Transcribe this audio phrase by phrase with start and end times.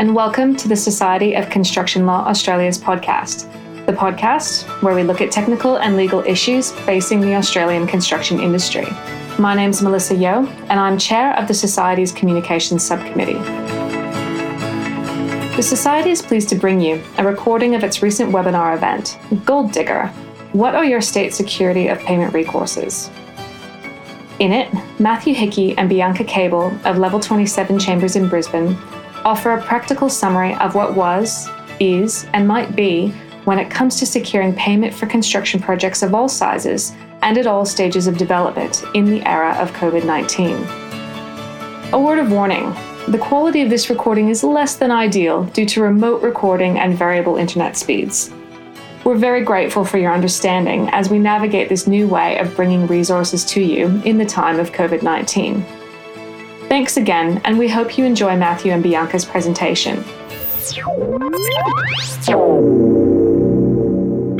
[0.00, 3.44] and welcome to the Society of Construction Law Australia's podcast,
[3.84, 8.86] the podcast where we look at technical and legal issues facing the Australian construction industry.
[9.38, 13.40] My name's Melissa Yeo, and I'm chair of the Society's Communications Subcommittee.
[15.54, 19.70] The Society is pleased to bring you a recording of its recent webinar event, Gold
[19.70, 20.06] Digger
[20.54, 23.14] What are your state security of payment recourses?
[24.38, 28.78] In it, Matthew Hickey and Bianca Cable of Level 27 Chambers in Brisbane
[29.24, 31.48] offer a practical summary of what was,
[31.78, 33.10] is, and might be
[33.44, 37.64] when it comes to securing payment for construction projects of all sizes and at all
[37.64, 40.56] stages of development in the era of COVID 19.
[41.92, 42.74] A word of warning
[43.08, 47.36] the quality of this recording is less than ideal due to remote recording and variable
[47.36, 48.30] internet speeds.
[49.04, 53.44] We're very grateful for your understanding as we navigate this new way of bringing resources
[53.46, 55.79] to you in the time of COVID 19.
[56.70, 60.04] Thanks again, and we hope you enjoy Matthew and Bianca's presentation.
[60.04, 60.14] Can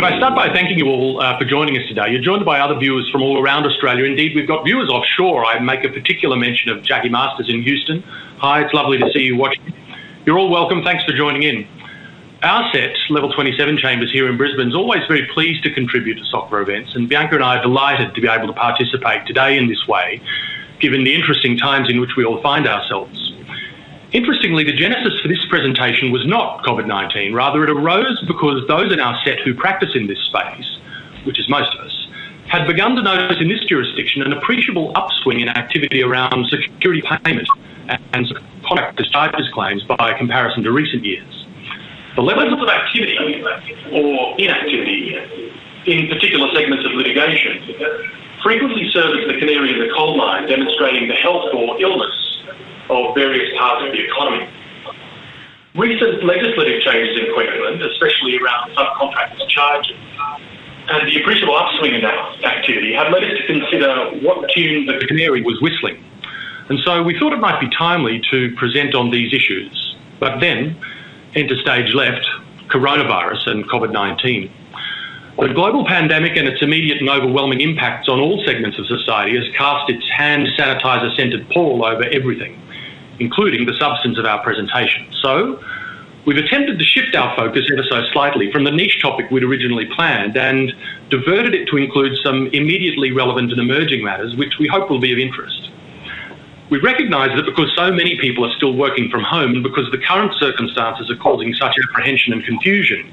[0.05, 2.13] I start by thanking you all uh, for joining us today?
[2.13, 4.05] You're joined by other viewers from all around Australia.
[4.05, 5.45] Indeed, we've got viewers offshore.
[5.45, 8.05] I make a particular mention of Jackie Masters in Houston.
[8.39, 9.75] Hi, it's lovely to see you watching.
[10.25, 10.85] You're all welcome.
[10.85, 11.67] Thanks for joining in.
[12.45, 16.25] Our set, Level 27 Chambers here in Brisbane, is always very pleased to contribute to
[16.33, 19.67] SOCLA events, and Bianca and I are delighted to be able to participate today in
[19.67, 20.23] this way
[20.81, 23.33] given the interesting times in which we all find ourselves.
[24.13, 28.93] Interestingly, the genesis for this presentation was not COVID 19, rather, it arose because those
[28.93, 30.79] in our set who practice in this space,
[31.25, 32.09] which is most of us,
[32.49, 37.49] had begun to notice in this jurisdiction an appreciable upswing in activity around security payment
[38.13, 38.27] and
[38.65, 41.47] contract discharges claims by comparison to recent years.
[42.17, 43.17] The levels of activity
[43.93, 45.15] or inactivity
[45.87, 47.63] in particular segments of litigation
[48.43, 52.43] frequently serve as the canary in the coal mine, demonstrating the health or illness
[52.89, 54.49] of various parts of the economy.
[55.77, 59.97] Recent legislative changes in Queensland, especially around subcontractors' charges,
[60.89, 64.99] and the appreciable upswing in that activity have led us to consider what tune the
[65.07, 66.03] canary was whistling.
[66.69, 69.97] And so we thought it might be timely to present on these issues.
[70.19, 70.77] But then,
[71.35, 72.27] enter stage left,
[72.69, 74.51] coronavirus and COVID 19.
[75.41, 79.49] The global pandemic and its immediate and overwhelming impacts on all segments of society has
[79.57, 82.61] cast its hand sanitizer scented pall over everything,
[83.21, 85.07] including the substance of our presentation.
[85.23, 85.59] So,
[86.27, 89.87] we've attempted to shift our focus ever so slightly from the niche topic we'd originally
[89.87, 90.75] planned and
[91.09, 95.11] diverted it to include some immediately relevant and emerging matters which we hope will be
[95.11, 95.71] of interest.
[96.69, 99.99] We recognise that because so many people are still working from home and because the
[100.07, 103.11] current circumstances are causing such apprehension and confusion,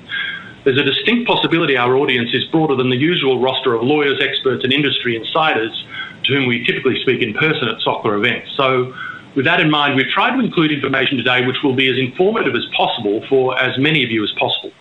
[0.63, 4.63] there's a distinct possibility our audience is broader than the usual roster of lawyers, experts,
[4.63, 5.85] and industry insiders
[6.23, 8.51] to whom we typically speak in person at SOCLA events.
[8.56, 8.94] So,
[9.35, 12.56] with that in mind, we've tried to include information today which will be as informative
[12.56, 14.72] as possible for as many of you as possible.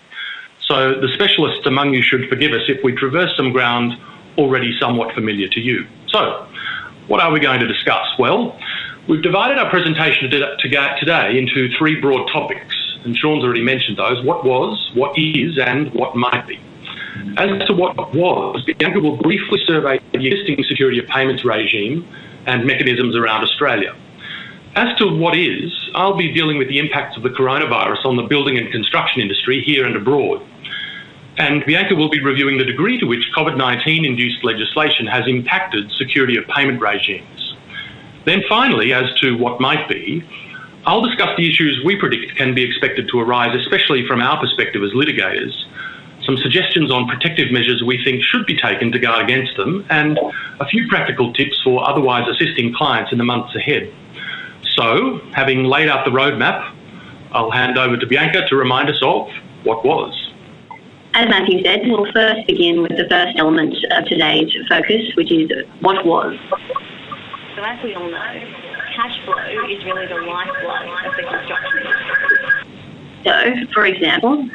[0.61, 3.93] So, the specialists among you should forgive us if we traverse some ground
[4.39, 5.87] already somewhat familiar to you.
[6.09, 6.49] So,
[7.07, 8.07] what are we going to discuss?
[8.19, 8.59] Well,
[9.09, 12.75] we've divided our presentation today into three broad topics
[13.07, 16.61] and Sean's already mentioned those what was, what is, and what might be.
[17.39, 22.07] As to what was, Bianca will briefly survey the existing security of payments regime
[22.47, 23.95] and mechanisms around Australia.
[24.75, 28.25] As to what is, I'll be dealing with the impacts of the coronavirus on the
[28.25, 30.43] building and construction industry here and abroad.
[31.39, 35.91] And Bianca will be reviewing the degree to which COVID 19 induced legislation has impacted
[35.93, 37.55] security of payment regimes.
[38.25, 40.25] Then, finally, as to what might be,
[40.87, 44.83] I'll discuss the issues we predict can be expected to arise, especially from our perspective
[44.85, 45.53] as litigators,
[46.27, 50.19] some suggestions on protective measures we think should be taken to guard against them, and
[50.61, 53.93] a few practical tips for otherwise assisting clients in the months ahead.
[54.77, 56.73] So, having laid out the roadmap,
[57.33, 59.29] I'll hand over to Bianca to remind us of
[59.65, 60.13] what was.
[61.15, 65.51] As Matthew said, we'll first begin with the first element of today's focus, which is
[65.81, 66.37] what was.
[67.57, 69.37] So, as we all know, cash flow
[69.69, 72.67] is really the lifeblood of the construction industry.
[73.25, 74.49] So, for example,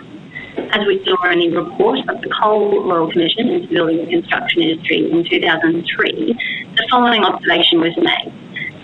[0.73, 4.09] as we saw in the report of the Cole Royal Commission into the building and
[4.09, 8.33] construction industry in 2003, the following observation was made.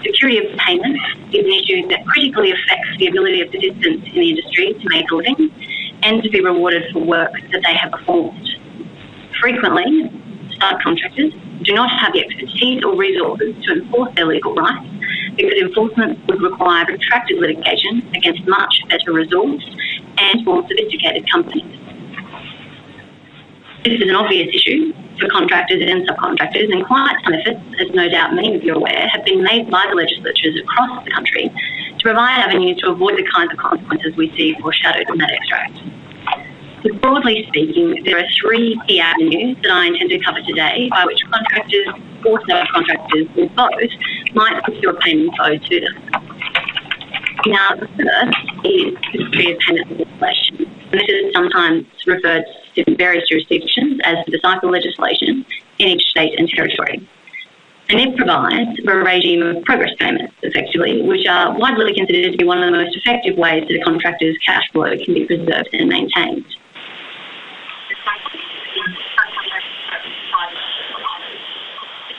[0.05, 0.95] Security of payment
[1.33, 5.09] is an issue that critically affects the ability of participants in the industry to make
[5.09, 5.49] a living
[6.03, 8.47] and to be rewarded for work that they have performed.
[9.41, 10.11] Frequently,
[10.59, 14.85] subcontractors do not have the expertise or resources to enforce their legal rights
[15.35, 19.75] because enforcement would require protracted litigation against much better resourced
[20.17, 21.65] and more sophisticated companies.
[23.83, 28.33] This is an obvious issue for contractors and subcontractors, and client benefits, as no doubt
[28.33, 31.49] many of you are aware, have been made by the legislatures across the country
[31.97, 35.79] to provide avenues to avoid the kinds of consequences we see foreshadowed in that extract.
[36.93, 41.21] Broadly speaking, there are three key avenues that I intend to cover today by which
[41.29, 41.87] contractors
[42.25, 45.95] or subcontractors or both might secure payment owed to them.
[47.47, 49.89] Now, the first is the security of payment
[50.21, 50.75] legislation.
[50.91, 52.45] This is sometimes referred
[52.75, 55.45] to in various jurisdictions as the cycle legislation
[55.79, 57.07] in each state and territory.
[57.89, 62.37] And it provides for a regime of progress payments, effectively, which are widely considered to
[62.37, 65.69] be one of the most effective ways that a contractor's cash flow can be preserved
[65.73, 66.45] and maintained.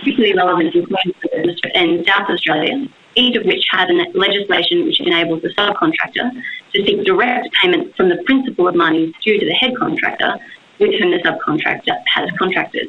[0.08, 0.75] Particularly relevant
[1.75, 6.31] in South Australia, each of which has legislation which enables the subcontractor
[6.72, 10.38] to seek direct payment from the principal of monies due to the head contractor
[10.78, 12.88] with whom the subcontractor has contracted.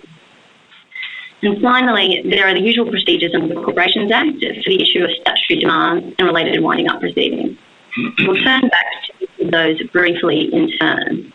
[1.42, 5.10] And finally, there are the usual procedures under the Corporations Act for the issue of
[5.20, 7.58] statutory demands and related winding up proceedings.
[8.20, 8.86] We'll turn back
[9.40, 11.34] to those briefly in turn.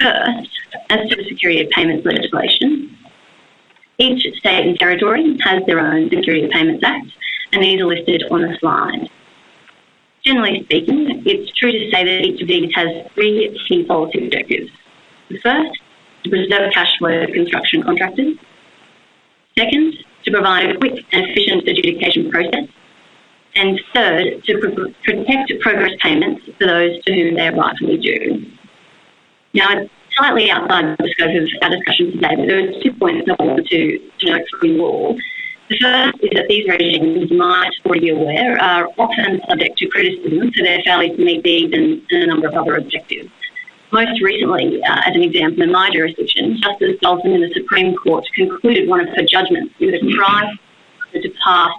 [0.00, 0.50] First,
[0.90, 2.87] as to the security of payments legislation,
[3.98, 7.08] each state and territory has their own Security Payments Act,
[7.52, 9.10] and these are listed on the slide.
[10.24, 14.70] Generally speaking, it's true to say that each of these has three key policy objectives.
[15.28, 15.80] The first,
[16.24, 18.36] to preserve cash flow of construction contractors.
[19.56, 22.68] Second, to provide a quick and efficient adjudication process.
[23.54, 28.46] And third, to pro- protect progress payments for those to whom they are rightfully due.
[29.54, 33.26] Now, it's slightly outside the scope of our discussion today, but there are two points
[33.26, 35.16] that I want to, to note for you all.
[35.70, 39.86] The first is that these regimes, you might already be aware, are often subject to
[39.88, 43.30] criticism for their failure to meet these and, and a number of other objectives.
[43.92, 48.24] Most recently, uh, as an example, in my jurisdiction, Justice Dalton in the Supreme Court
[48.34, 50.52] concluded one of her judgments with a cry
[51.14, 51.70] to pass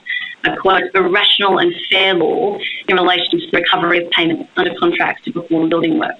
[0.46, 2.58] a quote, a rational and fair law
[2.88, 6.16] in relation to the recovery of payments under contracts to perform building work.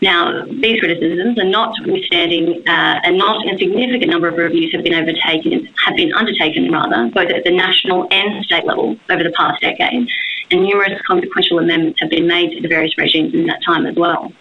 [0.00, 5.68] Now, these criticisms are notwithstanding, uh, a not insignificant number of reviews have been overtaken,
[5.84, 10.08] have been undertaken rather, both at the national and state level over the past decade,
[10.52, 13.96] and numerous consequential amendments have been made to the various regimes in that time as
[13.96, 14.32] well.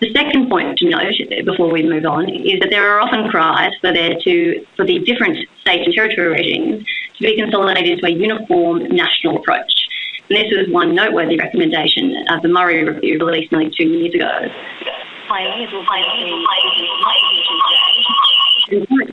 [0.00, 1.14] The second point to note
[1.44, 5.00] before we move on is that there are often cries for there to for the
[5.00, 6.84] different state and territory regimes
[7.16, 9.83] to be consolidated into a uniform national approach.
[10.30, 14.48] And this was one noteworthy recommendation of the Murray Review released nearly two years ago.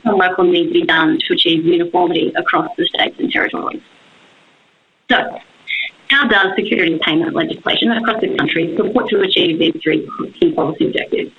[0.04, 3.82] Some work will need to be done to achieve uniformity across the states and territories.
[5.10, 5.38] So,
[6.08, 10.08] how does security payment legislation across the country support to achieve these three
[10.40, 11.32] key policy objectives?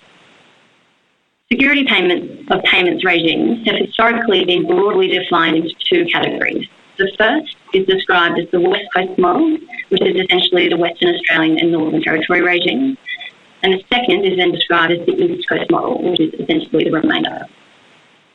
[1.52, 6.68] Security payments of payments regimes have historically been broadly defined into two categories
[6.98, 9.58] the first is described as the West Coast model,
[9.90, 12.98] which is essentially the Western Australian and Northern Territory regime.
[13.64, 16.92] And the second is then described as the East Coast model, which is essentially the
[16.92, 17.48] remainder.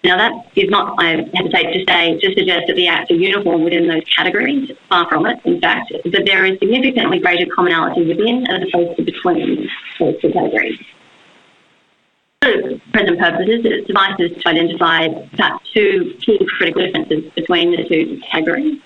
[0.04, 3.64] Now, that is not, I hesitate to say, to suggest that the acts are uniform
[3.64, 4.70] within those categories.
[4.88, 9.02] Far from it, in fact, but there is significantly greater commonality within as opposed to
[9.02, 9.68] between
[9.98, 10.78] those two categories.
[12.42, 18.20] For present purposes, it suffices to identify perhaps two key critical differences between the two
[18.30, 18.80] categories.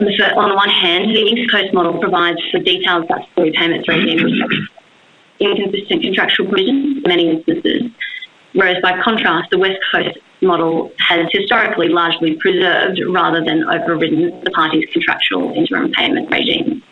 [0.00, 3.88] On the, on the one hand, the East Coast model provides for detailed statutory payments
[3.88, 4.68] regime
[5.40, 7.90] inconsistent contractual provisions in many instances,
[8.52, 14.50] whereas by contrast, the West Coast model has historically largely preserved rather than overridden the
[14.52, 16.82] parties' contractual interim payment regime.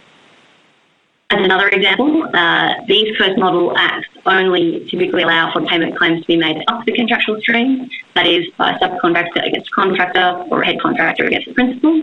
[1.32, 6.20] As another example, uh, the East Coast model acts only typically allow for payment claims
[6.20, 10.60] to be made up the contractual stream, that is, by a subcontractor against contractor or
[10.60, 12.02] a head contractor against the principal.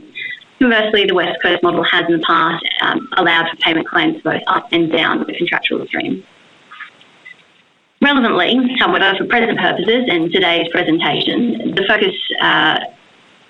[0.57, 4.41] Conversely, the West Coast model has in the past um, allowed for payment claims both
[4.47, 6.23] up and down the contractual stream.
[8.01, 12.79] Relevantly, however, for present purposes and today's presentation, the focus uh,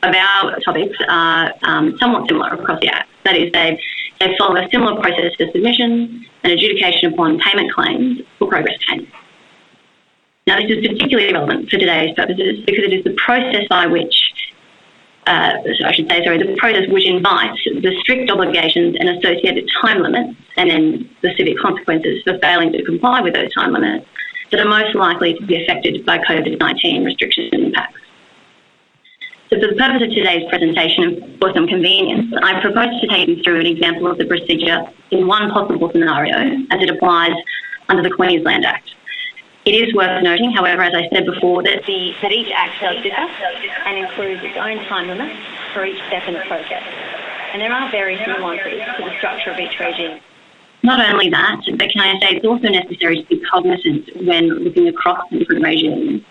[0.03, 3.07] of our topics are um, somewhat similar across the Act.
[3.23, 3.79] That is, they
[4.19, 9.11] they follow a similar process for submission and adjudication upon payment claims for progress payments.
[10.45, 14.15] Now, this is particularly relevant for today's purposes because it is the process by which,
[15.27, 15.53] uh,
[15.85, 20.37] I should say, sorry, the process which invites the strict obligations and associated time limits
[20.57, 24.05] and then the civic consequences for failing to comply with those time limits
[24.51, 27.99] that are most likely to be affected by COVID 19 restriction impacts.
[29.49, 33.27] So for the purpose of today's presentation and for some convenience, I propose to take
[33.27, 36.37] you through an example of the procedure in one possible scenario
[36.69, 37.33] as it applies
[37.89, 38.93] under the Queensland Act.
[39.65, 43.01] It is worth noting, however, as I said before, that, the, that each Act does
[43.01, 43.25] differ
[43.89, 45.35] and includes its own time limit
[45.73, 46.83] for each step in the process.
[47.51, 50.19] And there are various nuances to the structure of each regime.
[50.83, 54.87] Not only that, but can I say it's also necessary to be cognizant when looking
[54.87, 56.21] across the different regimes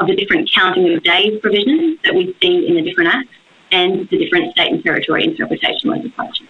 [0.00, 3.28] of the different counting of days provisions that we see in the different acts
[3.72, 6.48] and the different state and territory interpretation legislation.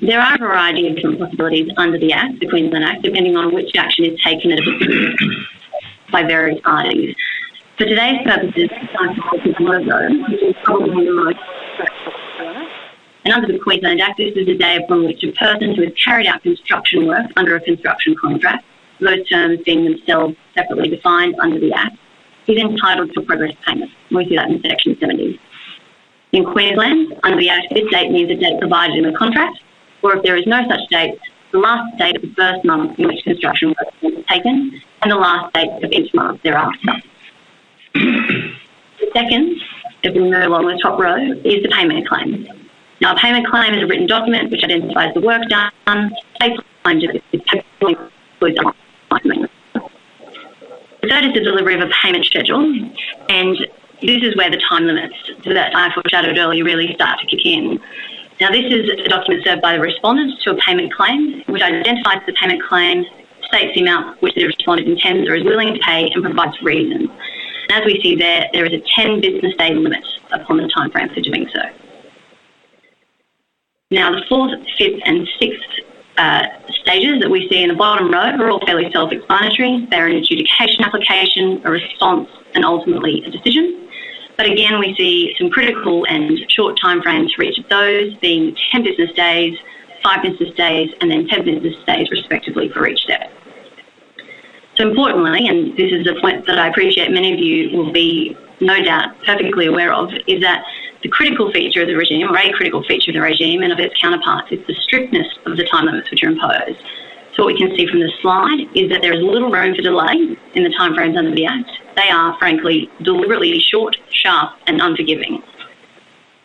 [0.00, 3.52] There are a variety of different possibilities under the Act, the Queensland Act, depending on
[3.54, 5.18] which action is taken at a
[6.10, 7.14] by various parties.
[7.76, 8.70] For today's purposes,
[13.24, 15.92] and under the Queensland Act, this is the day upon which a person who has
[16.02, 18.64] carried out construction work under a construction contract,
[19.00, 21.98] those terms being themselves separately defined under the Act,
[22.48, 23.90] is entitled to progress payment.
[24.10, 25.40] We see that in Section 70.
[26.32, 29.58] In Queensland, under the Act, this date means a date provided in the contract,
[30.02, 31.18] or if there is no such date,
[31.52, 35.16] the last date of the first month in which construction work was taken, and the
[35.16, 36.92] last date of each month thereafter.
[37.94, 39.60] the second,
[40.02, 42.46] if we move along the top row, is the payment claim.
[43.00, 45.70] Now, a payment claim is a written document which identifies the work done.
[48.40, 49.55] The
[51.08, 52.62] third is the delivery of a payment schedule,
[53.28, 53.56] and
[54.00, 57.80] this is where the time limits that I foreshadowed earlier really start to kick in.
[58.40, 62.20] Now, this is a document served by the respondent to a payment claim, which identifies
[62.26, 63.04] the payment claim,
[63.44, 67.08] states the amount which the respondent intends or is willing to pay, and provides reasons.
[67.68, 71.14] And as we see there, there is a 10 business day limit upon the timeframe
[71.14, 71.62] for doing so.
[73.90, 75.85] Now, the fourth, fifth, and sixth
[76.18, 79.86] uh, stages that we see in the bottom row are all fairly self explanatory.
[79.90, 83.88] They're an adjudication application, a response, and ultimately a decision.
[84.36, 88.82] But again, we see some critical and short timeframes for each of those, being 10
[88.82, 89.58] business days,
[90.02, 93.32] 5 business days, and then 10 business days, respectively, for each step.
[94.76, 98.36] So, importantly, and this is a point that I appreciate many of you will be
[98.60, 100.64] no doubt perfectly aware of, is that
[101.02, 103.78] the critical feature of the regime, or a critical feature of the regime and of
[103.78, 106.80] its counterparts, is the strictness of the time limits which are imposed.
[107.34, 109.82] So what we can see from the slide is that there is little room for
[109.82, 111.70] delay in the timeframes under the Act.
[111.94, 115.42] They are, frankly, deliberately short, sharp and unforgiving.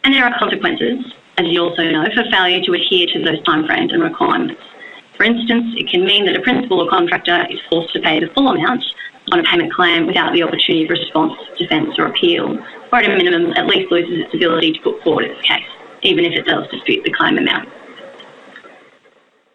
[0.03, 3.93] And there are consequences, as you also know, for failure to adhere to those timeframes
[3.93, 4.61] and requirements.
[5.15, 8.27] For instance, it can mean that a principal or contractor is forced to pay the
[8.33, 8.83] full amount
[9.31, 12.57] on a payment claim without the opportunity of response, defence or appeal,
[12.91, 15.67] or at a minimum at least loses its ability to put forward its case,
[16.01, 17.69] even if it does dispute the claim amount.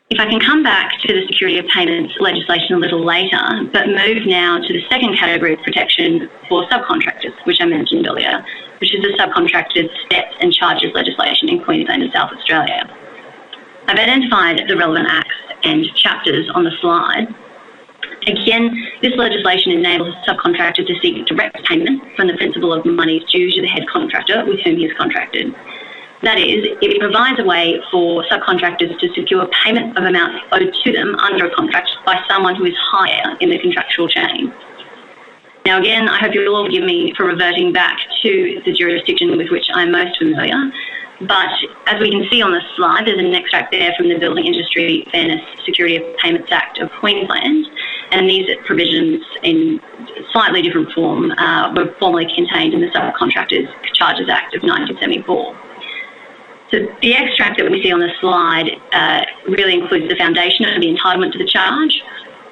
[0.09, 3.43] If I can come back to the security of payments legislation a little later,
[3.73, 8.45] but move now to the second category of protection for subcontractors, which I mentioned earlier,
[8.81, 12.89] which is the subcontractors debts and charges legislation in Queensland and South Australia.
[13.89, 17.27] I've identified the relevant acts and chapters on the slide
[18.27, 23.23] Again, this legislation enables a subcontractor to seek direct payment from the principal of monies
[23.31, 25.55] due to the head contractor with whom he is contracted.
[26.23, 30.93] That is, it provides a way for subcontractors to secure payment of amounts owed to
[30.93, 34.53] them under a contract by someone who is higher in the contractual chain.
[35.65, 39.51] Now, again, I hope you'll all forgive me for reverting back to the jurisdiction with
[39.51, 40.57] which I'm most familiar.
[41.21, 41.49] But
[41.87, 45.07] as we can see on the slide, there's an extract there from the Building Industry
[45.11, 47.67] Fairness Security of Payments Act of Queensland
[48.11, 49.81] and these provisions in
[50.33, 55.59] slightly different form uh, were formerly contained in the Subcontractors Charges Act of 1974.
[56.71, 60.81] So the extract that we see on the slide uh, really includes the foundation of
[60.81, 62.03] the entitlement to the charge,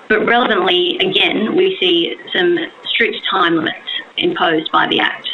[0.09, 2.57] but relevantly, again, we see some
[2.87, 3.79] strict time limits
[4.17, 5.29] imposed by the Act.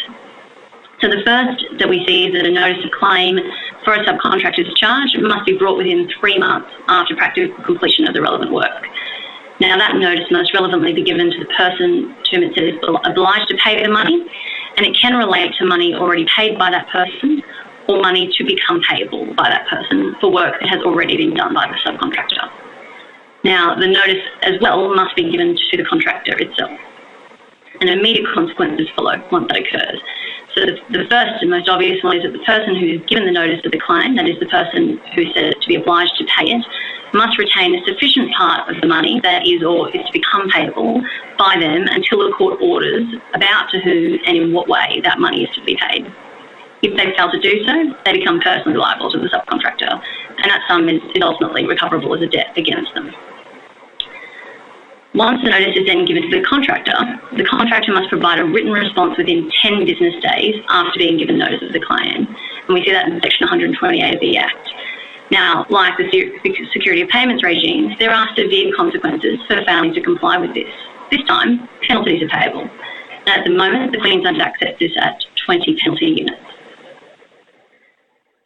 [1.00, 3.38] So the first that we see is that a notice of claim
[3.85, 8.21] for a subcontractor's charge must be brought within three months after practical completion of the
[8.21, 8.85] relevant work.
[9.61, 13.49] Now, that notice must relevantly be given to the person to whom it is obliged
[13.49, 14.26] to pay the money,
[14.76, 17.42] and it can relate to money already paid by that person
[17.88, 21.52] or money to become payable by that person for work that has already been done
[21.52, 22.50] by the subcontractor.
[23.42, 26.78] Now, the notice as well must be given to the contractor itself.
[27.81, 30.01] And immediate consequences follow once that occurs.
[30.55, 33.25] So the, the, first and most obvious one is that the person who is given
[33.25, 36.25] the notice of the claim, that is the person who says to be obliged to
[36.37, 36.65] pay it,
[37.15, 41.01] must retain a sufficient part of the money that is or is to become payable
[41.39, 45.45] by them until the court orders about to whom and in what way that money
[45.45, 46.07] is to be paid.
[46.83, 50.03] If they fail to do so, they become personally liable to the subcontractor,
[50.39, 53.13] and that sum is, is ultimately recoverable as a debt against them.
[55.14, 56.95] Once the notice is then given to the contractor,
[57.37, 61.61] the contractor must provide a written response within 10 business days after being given notice
[61.62, 62.29] of the claim.
[62.67, 64.71] And we see that in Section 128 of the Act.
[65.33, 66.09] Now, like the
[66.73, 70.73] security of payments regime, there are severe consequences for failing to comply with this.
[71.11, 72.71] This time, penalties are payable.
[73.26, 76.40] And at the moment, the Queensland Act sets this at 20 penalty units.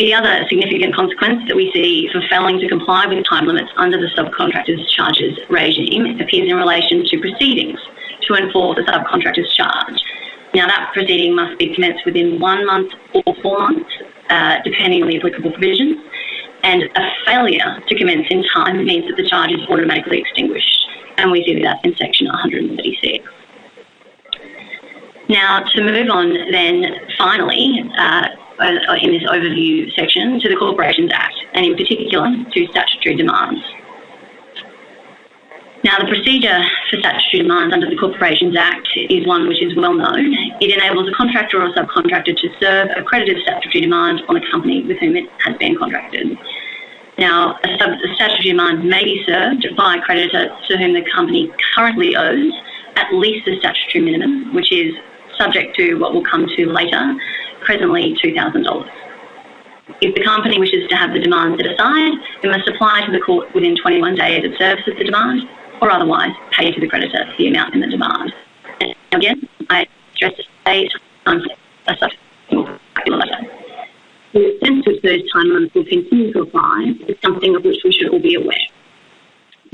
[0.00, 3.96] The other significant consequence that we see for failing to comply with time limits under
[3.96, 7.78] the subcontractors charges regime appears in relation to proceedings
[8.22, 10.02] to enforce a subcontractor's charge.
[10.52, 13.88] Now, that proceeding must be commenced within one month or four months,
[14.30, 16.02] uh, depending on the applicable provisions,
[16.64, 21.30] and a failure to commence in time means that the charge is automatically extinguished, and
[21.30, 23.24] we see that in section 136.
[25.28, 28.26] Now, to move on, then finally, uh,
[28.60, 33.60] in this overview section, to the Corporations Act, and in particular to statutory demands.
[35.84, 39.92] Now, the procedure for statutory demands under the Corporations Act is one which is well
[39.92, 40.32] known.
[40.60, 44.82] It enables a contractor or subcontractor to serve a credited statutory demand on a company
[44.82, 46.38] with whom it has been contracted.
[47.18, 51.04] Now, a, sub- a statutory demand may be served by a creditor to whom the
[51.14, 52.52] company currently owes
[52.96, 54.94] at least the statutory minimum, which is
[55.36, 57.14] subject to what we'll come to later,
[57.64, 58.90] presently $2,000.
[60.00, 63.20] If the company wishes to have the demand set aside, it must apply to the
[63.20, 65.42] court within 21 days of service of the demand
[65.80, 68.32] or otherwise pay to the creditor the amount in the demand.
[68.80, 70.32] And again, I stress
[70.66, 70.90] eight
[71.26, 71.44] times
[71.86, 71.96] a
[72.48, 73.40] calculator.
[74.32, 78.08] The extent which those timelines will continue to apply is something of which we should
[78.08, 78.56] all be aware.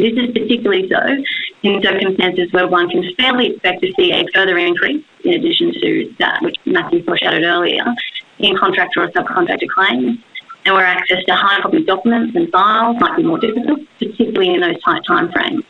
[0.00, 0.98] This is particularly so
[1.62, 6.14] in circumstances where one can fairly expect to see a further increase, in addition to
[6.18, 7.84] that which Matthew foreshadowed earlier,
[8.38, 10.18] in contractor or subcontractor claims,
[10.64, 14.62] and where access to high copy documents and files might be more difficult, particularly in
[14.62, 15.64] those tight timeframes.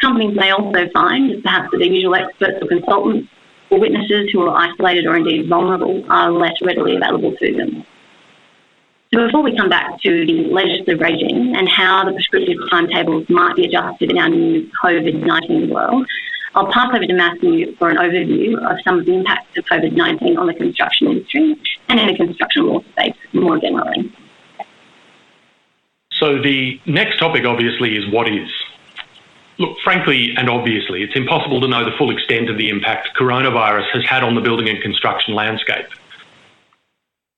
[0.00, 3.28] Companies may also find perhaps that their usual experts or consultants
[3.70, 7.84] or witnesses who are isolated or indeed vulnerable are less readily available to them.
[9.16, 13.64] Before we come back to the legislative regime and how the prescriptive timetables might be
[13.64, 16.06] adjusted in our new COVID-19 world,
[16.54, 20.36] I'll pass over to Matthew for an overview of some of the impacts of COVID-19
[20.36, 21.56] on the construction industry
[21.88, 24.14] and in the construction law space more generally.
[26.12, 28.50] So the next topic obviously is what is.
[29.58, 33.86] Look, frankly and obviously, it's impossible to know the full extent of the impact coronavirus
[33.94, 35.86] has had on the building and construction landscape.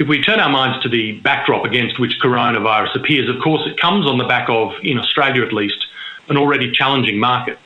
[0.00, 3.80] If we turn our minds to the backdrop against which coronavirus appears, of course, it
[3.80, 5.84] comes on the back of, in Australia at least,
[6.28, 7.58] an already challenging market.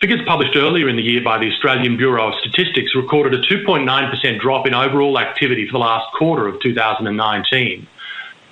[0.00, 4.40] Figures published earlier in the year by the Australian Bureau of Statistics recorded a 2.9%
[4.40, 7.86] drop in overall activity for the last quarter of 2019,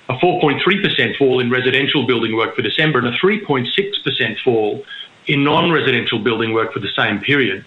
[0.07, 4.85] a 4.3% fall in residential building work for December, and a 3.6% fall
[5.27, 7.65] in non-residential building work for the same period.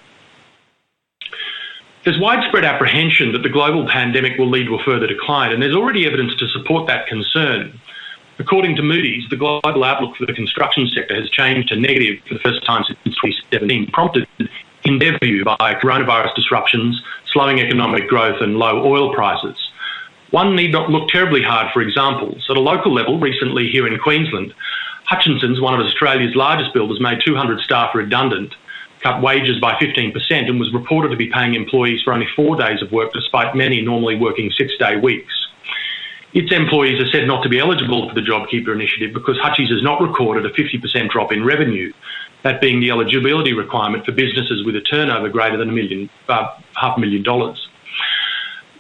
[2.04, 5.74] There's widespread apprehension that the global pandemic will lead to a further decline, and there's
[5.74, 7.80] already evidence to support that concern.
[8.38, 12.34] According to Moody's, the global outlook for the construction sector has changed to negative for
[12.34, 14.28] the first time since 2017, prompted,
[14.84, 17.00] in their view, by coronavirus disruptions,
[17.32, 19.56] slowing economic growth, and low oil prices.
[20.30, 22.44] One need not look terribly hard for examples.
[22.50, 24.52] At a local level, recently here in Queensland,
[25.04, 28.54] Hutchinson's, one of Australia's largest builders, made 200 staff redundant,
[29.04, 30.14] cut wages by 15%,
[30.48, 33.82] and was reported to be paying employees for only four days of work, despite many
[33.82, 35.32] normally working six day weeks.
[36.32, 39.82] Its employees are said not to be eligible for the JobKeeper initiative because Hutchies has
[39.82, 41.92] not recorded a 50% drop in revenue,
[42.42, 46.48] that being the eligibility requirement for businesses with a turnover greater than a million, uh,
[46.74, 47.68] half a million dollars.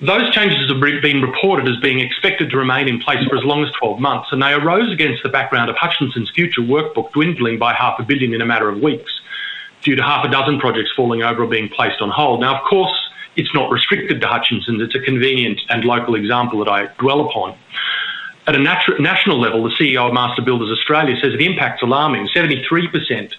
[0.00, 3.62] Those changes have been reported as being expected to remain in place for as long
[3.62, 7.74] as 12 months, and they arose against the background of Hutchinson's future workbook dwindling by
[7.74, 9.12] half a billion in a matter of weeks,
[9.84, 12.40] due to half a dozen projects falling over or being placed on hold.
[12.40, 12.94] Now, of course,
[13.36, 17.56] it's not restricted to Hutchinson's, it's a convenient and local example that I dwell upon.
[18.46, 22.28] At a natu- national level, the CEO of Master Builders Australia says the impact's alarming.
[22.28, 23.32] 73%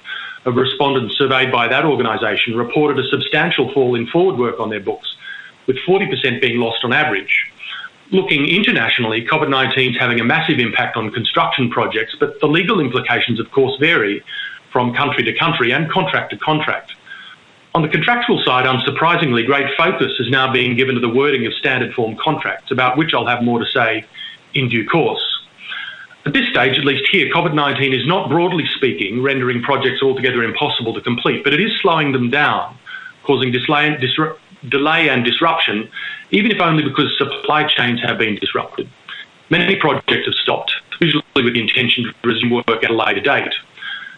[0.45, 4.79] of respondents surveyed by that organisation reported a substantial fall in forward work on their
[4.79, 5.15] books
[5.67, 7.51] with 40% being lost on average.
[8.11, 12.79] Looking internationally, COVID 19 is having a massive impact on construction projects, but the legal
[12.79, 14.23] implications, of course, vary
[14.75, 16.91] from country to country and contract to contract.
[17.73, 21.53] On the contractual side, unsurprisingly, great focus is now being given to the wording of
[21.53, 24.05] standard form contracts, about which I'll have more to say
[24.53, 25.23] in due course.
[26.25, 30.43] At this stage, at least here, COVID 19 is not broadly speaking rendering projects altogether
[30.43, 32.77] impossible to complete, but it is slowing them down,
[33.23, 35.89] causing disrupt delay and disruption,
[36.31, 38.89] even if only because supply chains have been disrupted.
[39.49, 43.53] Many projects have stopped, usually with the intention to resume work at a later date.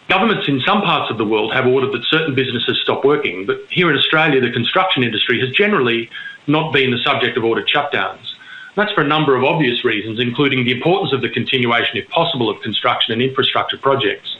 [0.08, 3.60] Governments in some parts of the world have ordered that certain businesses stop working, but
[3.70, 6.08] here in Australia, the construction industry has generally
[6.46, 8.34] not been the subject of ordered shutdowns.
[8.74, 12.48] That's for a number of obvious reasons, including the importance of the continuation, if possible,
[12.48, 14.34] of construction and infrastructure projects,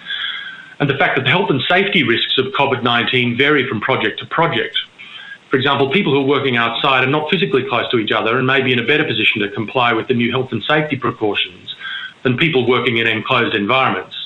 [0.80, 4.20] and the fact that the health and safety risks of COVID 19 vary from project
[4.20, 4.78] to project.
[5.50, 8.46] For example, people who are working outside are not physically close to each other and
[8.46, 11.74] may be in a better position to comply with the new health and safety precautions
[12.22, 14.17] than people working in enclosed environments.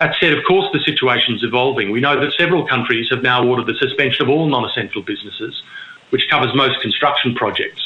[0.00, 1.90] That said, of course, the situation is evolving.
[1.90, 5.62] We know that several countries have now ordered the suspension of all non essential businesses,
[6.08, 7.82] which covers most construction projects.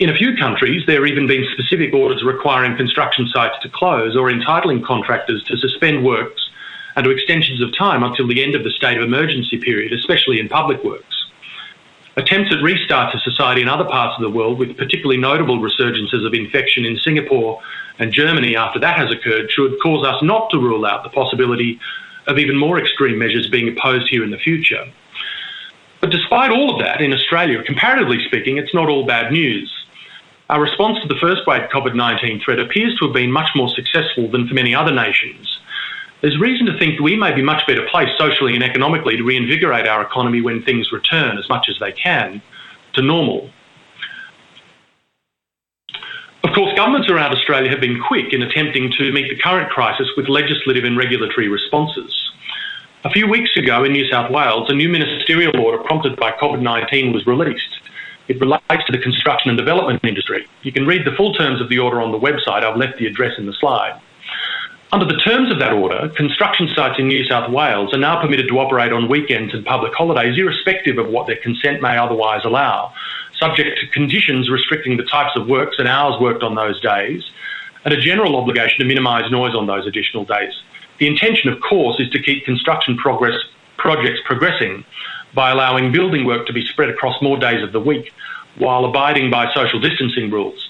[0.00, 4.16] In a few countries, there have even been specific orders requiring construction sites to close
[4.16, 6.50] or entitling contractors to suspend works
[6.96, 10.40] and to extensions of time until the end of the state of emergency period, especially
[10.40, 11.26] in public works.
[12.16, 16.26] Attempts at restarts of society in other parts of the world, with particularly notable resurgences
[16.26, 17.62] of infection in Singapore
[18.00, 21.78] and Germany after that has occurred, should cause us not to rule out the possibility
[22.26, 24.84] of even more extreme measures being imposed here in the future.
[26.00, 29.70] But despite all of that, in Australia, comparatively speaking, it's not all bad news.
[30.48, 33.68] Our response to the first wave COVID 19 threat appears to have been much more
[33.68, 35.60] successful than for many other nations
[36.20, 39.86] there's reason to think we may be much better placed socially and economically to reinvigorate
[39.86, 42.42] our economy when things return as much as they can
[42.92, 43.50] to normal.
[46.42, 50.08] Of course, governments around Australia have been quick in attempting to meet the current crisis
[50.16, 52.32] with legislative and regulatory responses.
[53.04, 56.62] A few weeks ago in New South Wales, a new ministerial order prompted by COVID
[56.62, 57.80] 19 was released.
[58.28, 60.46] It relates to the construction and development industry.
[60.62, 62.64] You can read the full terms of the order on the website.
[62.64, 64.00] I've left the address in the slide.
[64.92, 68.48] Under the terms of that order, construction sites in New South Wales are now permitted
[68.48, 72.92] to operate on weekends and public holidays, irrespective of what their consent may otherwise allow,
[73.40, 77.24] subject to conditions restricting the types of works and hours worked on those days,
[77.84, 80.52] and a general obligation to minimise noise on those additional days.
[80.98, 83.38] The intention, of course, is to keep construction progress,
[83.78, 84.84] projects progressing
[85.34, 88.12] by allowing building work to be spread across more days of the week
[88.58, 90.68] while abiding by social distancing rules.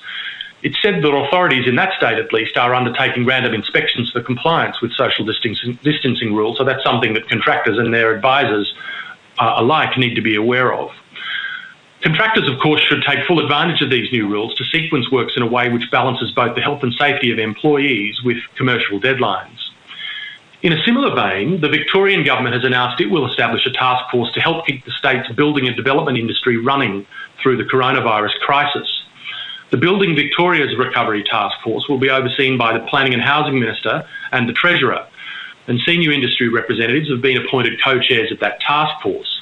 [0.62, 4.80] It's said that authorities in that state, at least, are undertaking random inspections for compliance
[4.83, 6.59] with social distancing, distancing rules.
[6.59, 8.72] So that's something that contractors and their advisors
[9.38, 10.90] uh, alike need to be aware of.
[12.03, 15.43] Contractors, of course, should take full advantage of these new rules to sequence works in
[15.43, 19.59] a way which balances both the health and safety of employees with commercial deadlines.
[20.63, 24.33] In a similar vein, the Victorian government has announced it will establish a task force
[24.33, 27.07] to help keep the state's building and development industry running
[27.43, 28.89] through the coronavirus crisis.
[29.71, 34.07] The Building Victoria's Recovery Task Force will be overseen by the Planning and Housing Minister
[34.33, 35.07] and the Treasurer,
[35.67, 39.39] and senior industry representatives have been appointed co chairs of that task force.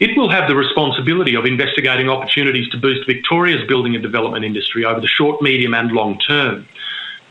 [0.00, 4.84] It will have the responsibility of investigating opportunities to boost Victoria's building and development industry
[4.84, 6.66] over the short, medium, and long term.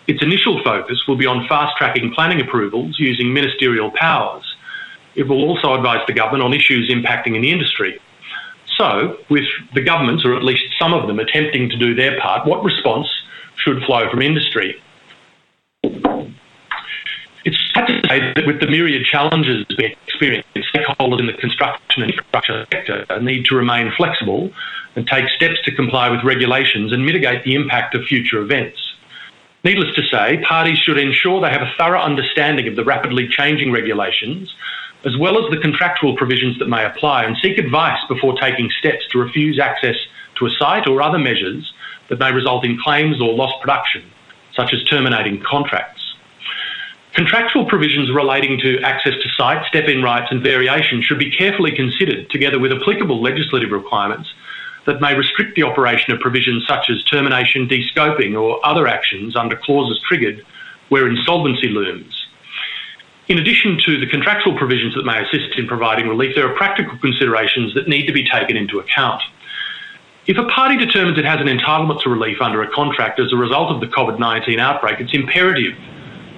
[0.08, 4.44] Its initial focus will be on fast tracking planning approvals using ministerial powers.
[5.16, 8.00] It will also advise the government on issues impacting in the industry,
[8.78, 9.46] so, with
[9.76, 13.08] the governments, or at least some of them, attempting to do their part, what response
[13.56, 14.82] should flow from industry?
[17.46, 22.04] It's sad to say that with the myriad challenges we experience, stakeholders in the construction
[22.04, 24.52] and infrastructure sector need to remain flexible
[24.96, 28.78] and take steps to comply with regulations and mitigate the impact of future events.
[29.64, 33.72] Needless to say, parties should ensure they have a thorough understanding of the rapidly changing
[33.72, 34.54] regulations
[35.06, 39.06] as well as the contractual provisions that may apply, and seek advice before taking steps
[39.12, 39.98] to refuse access
[40.36, 41.74] to a site or other measures
[42.08, 44.04] that may result in claims or lost production,
[44.54, 45.93] such as terminating contracts.
[47.14, 51.72] Contractual provisions relating to access to site, step in rights, and variation should be carefully
[51.72, 54.34] considered together with applicable legislative requirements
[54.88, 59.56] that may restrict the operation of provisions such as termination, descoping, or other actions under
[59.56, 60.44] clauses triggered
[60.90, 62.26] where insolvency looms.
[63.28, 66.98] In addition to the contractual provisions that may assist in providing relief, there are practical
[66.98, 69.22] considerations that need to be taken into account.
[70.26, 73.38] If a party determines it has an entitlement to relief under a contract as a
[73.38, 75.74] result of the COVID 19 outbreak, it's imperative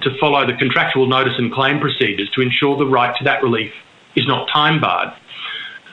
[0.02, 3.72] to follow the contractual notice and claim procedures to ensure the right to that relief
[4.14, 5.12] is not time barred.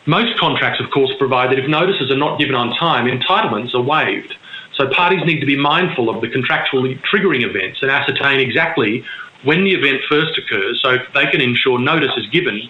[0.05, 3.81] Most contracts, of course, provide that if notices are not given on time, entitlements are
[3.81, 4.35] waived.
[4.75, 9.05] So parties need to be mindful of the contractually triggering events and ascertain exactly
[9.43, 12.69] when the event first occurs so they can ensure notice is given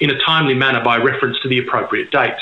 [0.00, 2.36] in a timely manner by reference to the appropriate date.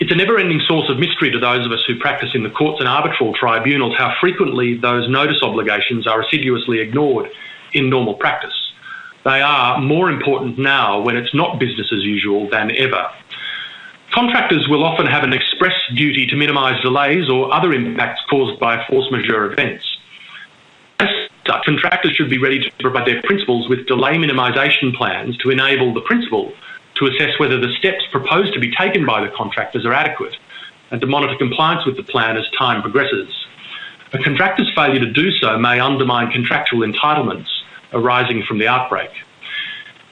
[0.00, 2.48] It's a never ending source of mystery to those of us who practice in the
[2.48, 7.30] courts and arbitral tribunals how frequently those notice obligations are assiduously ignored
[7.74, 8.54] in normal practice.
[9.24, 13.10] They are more important now when it's not business as usual than ever.
[14.10, 18.82] Contractors will often have an express duty to minimise delays or other impacts caused by
[18.88, 19.84] force majeure events
[21.50, 25.92] such, contractors should be ready to provide their principals with delay minimisation plans to enable
[25.92, 26.52] the principal
[27.00, 30.36] to assess whether the steps proposed to be taken by the contractors are adequate
[30.90, 33.28] and to monitor compliance with the plan as time progresses.
[34.12, 37.48] A contractor's failure to do so may undermine contractual entitlements
[37.92, 39.10] arising from the outbreak.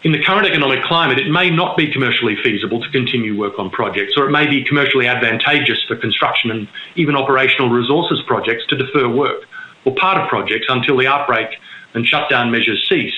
[0.05, 3.69] In the current economic climate, it may not be commercially feasible to continue work on
[3.69, 8.77] projects, or it may be commercially advantageous for construction and even operational resources projects to
[8.77, 9.43] defer work
[9.85, 11.49] or part of projects until the outbreak
[11.95, 13.15] and shutdown measures cease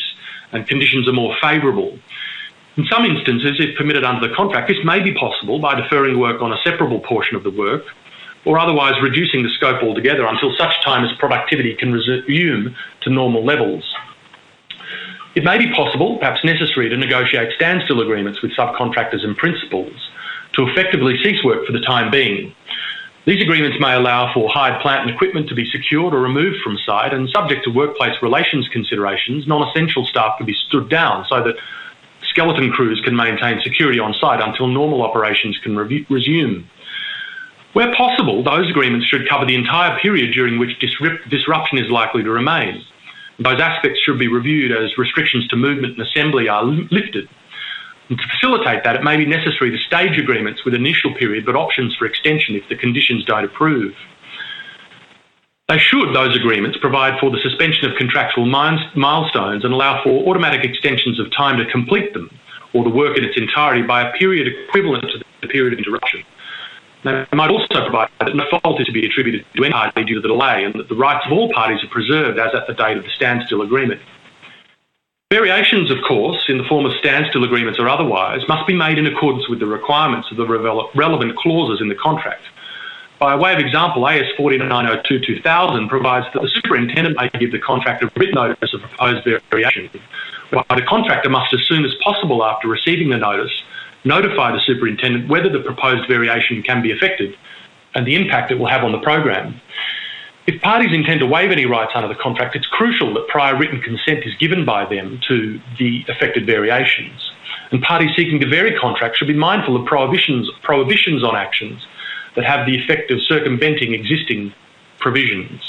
[0.53, 1.99] and conditions are more favourable.
[2.77, 6.41] In some instances, if permitted under the contract, this may be possible by deferring work
[6.41, 7.85] on a separable portion of the work
[8.45, 13.45] or otherwise reducing the scope altogether until such time as productivity can resume to normal
[13.45, 13.85] levels.
[15.35, 19.95] It may be possible, perhaps necessary, to negotiate standstill agreements with subcontractors and principals
[20.55, 22.55] to effectively cease work for the time being.
[23.27, 26.79] These agreements may allow for hired plant and equipment to be secured or removed from
[26.79, 31.45] site, and subject to workplace relations considerations, non essential staff can be stood down so
[31.45, 31.55] that
[32.31, 36.69] skeleton crews can maintain security on site until normal operations can re- resume.
[37.73, 40.79] Where possible, those agreements should cover the entire period during which
[41.29, 42.83] disruption is likely to remain.
[43.38, 47.29] Those aspects should be reviewed as restrictions to movement and assembly are lifted.
[48.09, 51.55] And to facilitate that, it may be necessary to stage agreements with initial period but
[51.55, 53.95] options for extension if the conditions don't approve.
[55.71, 60.65] They should, those agreements, provide for the suspension of contractual milestones and allow for automatic
[60.65, 62.29] extensions of time to complete them
[62.75, 66.25] or the work in its entirety by a period equivalent to the period of interruption.
[67.05, 70.17] They might also provide that no fault is to be attributed to any party due
[70.17, 72.75] to the delay and that the rights of all parties are preserved as at the
[72.75, 74.01] date of the standstill agreement.
[75.31, 79.07] Variations, of course, in the form of standstill agreements or otherwise, must be made in
[79.07, 80.47] accordance with the requirements of the
[80.97, 82.43] relevant clauses in the contract.
[83.21, 88.35] By way of example, AS 4902-2000 provides that the superintendent may give the contractor written
[88.35, 89.91] notice of proposed variation,
[90.49, 93.53] while the contractor must, as soon as possible after receiving the notice,
[94.05, 97.37] notify the superintendent whether the proposed variation can be effected
[97.95, 99.61] and the impact it will have on the program.
[100.47, 103.83] If parties intend to waive any rights under the contract, it's crucial that prior written
[103.83, 107.33] consent is given by them to the affected variations.
[107.71, 111.87] And parties seeking to vary contracts should be mindful of prohibitions, prohibitions on actions
[112.37, 114.53] that have the effect of circumventing existing
[114.99, 115.61] provisions.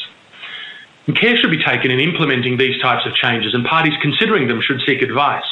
[1.08, 4.62] And care should be taken in implementing these types of changes, and parties considering them
[4.62, 5.46] should seek advice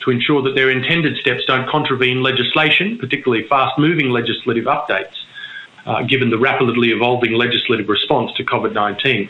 [0.00, 5.14] to ensure that their intended steps don't contravene legislation, particularly fast moving legislative updates,
[5.86, 9.28] uh, given the rapidly evolving legislative response to COVID 19.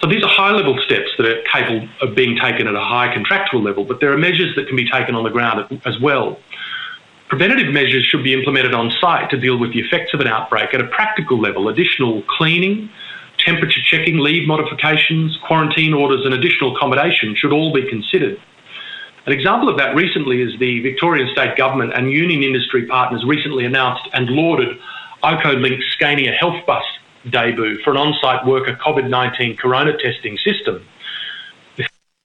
[0.00, 3.12] So these are high level steps that are capable of being taken at a high
[3.12, 6.38] contractual level, but there are measures that can be taken on the ground as well.
[7.32, 10.74] Preventative measures should be implemented on site to deal with the effects of an outbreak
[10.74, 11.70] at a practical level.
[11.70, 12.90] Additional cleaning,
[13.38, 18.38] temperature checking, leave modifications, quarantine orders, and additional accommodation should all be considered.
[19.24, 23.64] An example of that recently is the Victorian State Government and union industry partners recently
[23.64, 24.76] announced and lauded
[25.24, 26.84] ICOLINK's Scania Health Bus
[27.30, 30.86] debut for an on-site worker COVID-19 corona testing system.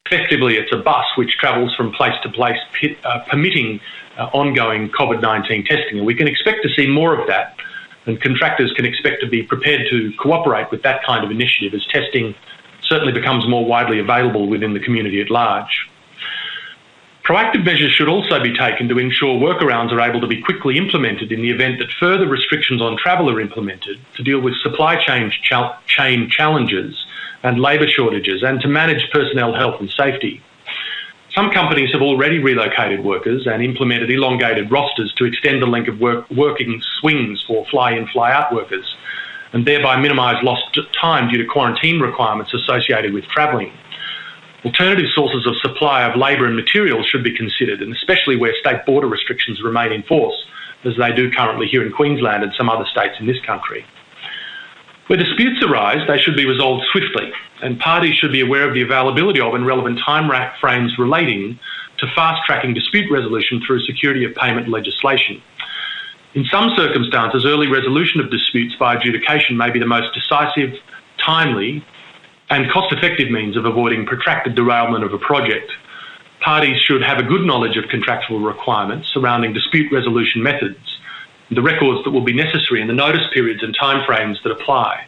[0.06, 2.58] Effectively, it's a bus which travels from place to place,
[3.06, 3.80] uh, permitting
[4.18, 5.98] uh, ongoing COVID-19 testing.
[5.98, 7.56] And we can expect to see more of that,
[8.06, 11.86] and contractors can expect to be prepared to cooperate with that kind of initiative as
[11.88, 12.36] testing
[12.82, 15.90] certainly becomes more widely available within the community at large.
[17.28, 21.30] Proactive measures should also be taken to ensure workarounds are able to be quickly implemented
[21.30, 25.30] in the event that further restrictions on travel are implemented to deal with supply chain,
[25.88, 27.06] chain challenges
[27.44, 30.42] and labour shortages and to manage personnel health and safety.
[31.38, 36.00] Some companies have already relocated workers and implemented elongated rosters to extend the length of
[36.00, 38.96] work, working swings for fly in, fly out workers
[39.54, 40.64] and thereby minimise lost
[41.00, 43.72] time due to quarantine requirements associated with travelling.
[44.66, 48.84] Alternative sources of supply of labour and materials should be considered, and especially where state
[48.88, 50.44] border restrictions remain in force,
[50.86, 53.86] as they do currently here in Queensland and some other states in this country.
[55.08, 58.82] Where disputes arise, they should be resolved swiftly, and parties should be aware of the
[58.82, 61.60] availability of and relevant time frames relating
[62.00, 65.42] to fast tracking dispute resolution through security of payment legislation.
[66.34, 70.74] In some circumstances, early resolution of disputes by adjudication may be the most decisive,
[71.26, 71.84] timely,
[72.50, 75.72] and cost effective means of avoiding protracted derailment of a project.
[76.42, 80.78] Parties should have a good knowledge of contractual requirements surrounding dispute resolution methods,
[81.52, 85.06] the records that will be necessary, and the notice periods and timeframes that apply.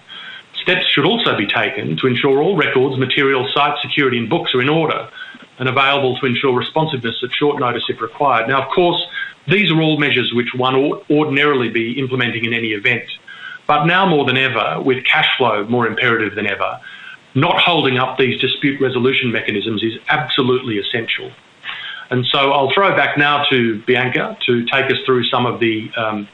[0.61, 4.61] Steps should also be taken to ensure all records, materials, site security, and books are
[4.61, 5.09] in order
[5.57, 8.47] and available to ensure responsiveness at short notice if required.
[8.47, 9.01] Now, of course,
[9.47, 13.09] these are all measures which one ought ordinarily be implementing in any event.
[13.67, 16.79] But now more than ever, with cash flow more imperative than ever,
[17.35, 21.31] not holding up these dispute resolution mechanisms is absolutely essential.
[22.09, 25.89] And so I'll throw back now to Bianca to take us through some of the,
[25.95, 26.27] um,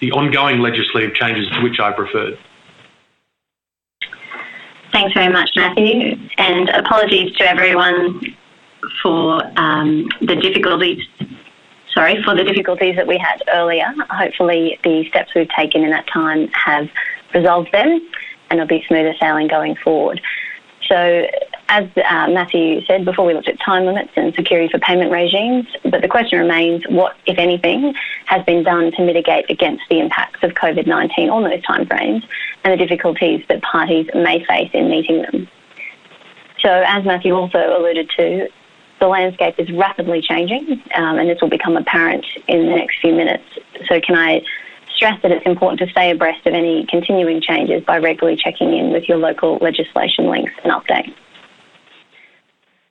[0.00, 2.38] the ongoing legislative changes to which I've referred.
[4.92, 8.20] Thanks very much, Matthew, and apologies to everyone
[9.02, 11.04] for um, the difficulties.
[11.94, 13.92] Sorry, for the difficulties that we had earlier.
[14.10, 16.88] Hopefully, the steps we've taken in that time have
[17.34, 18.00] resolved them
[18.50, 20.20] and it'll be smoother sailing going forward.
[20.88, 21.26] So,
[21.70, 25.66] as uh, Matthew said before, we looked at time limits and security for payment regimes,
[25.84, 27.94] but the question remains what, if anything,
[28.26, 32.24] has been done to mitigate against the impacts of COVID 19 on those timeframes
[32.64, 35.48] and the difficulties that parties may face in meeting them.
[36.60, 38.48] So, as Matthew also alluded to,
[38.98, 43.14] the landscape is rapidly changing, um, and this will become apparent in the next few
[43.14, 43.44] minutes.
[43.88, 44.42] So, can I
[44.96, 48.92] stress that it's important to stay abreast of any continuing changes by regularly checking in
[48.92, 51.14] with your local legislation links and updates.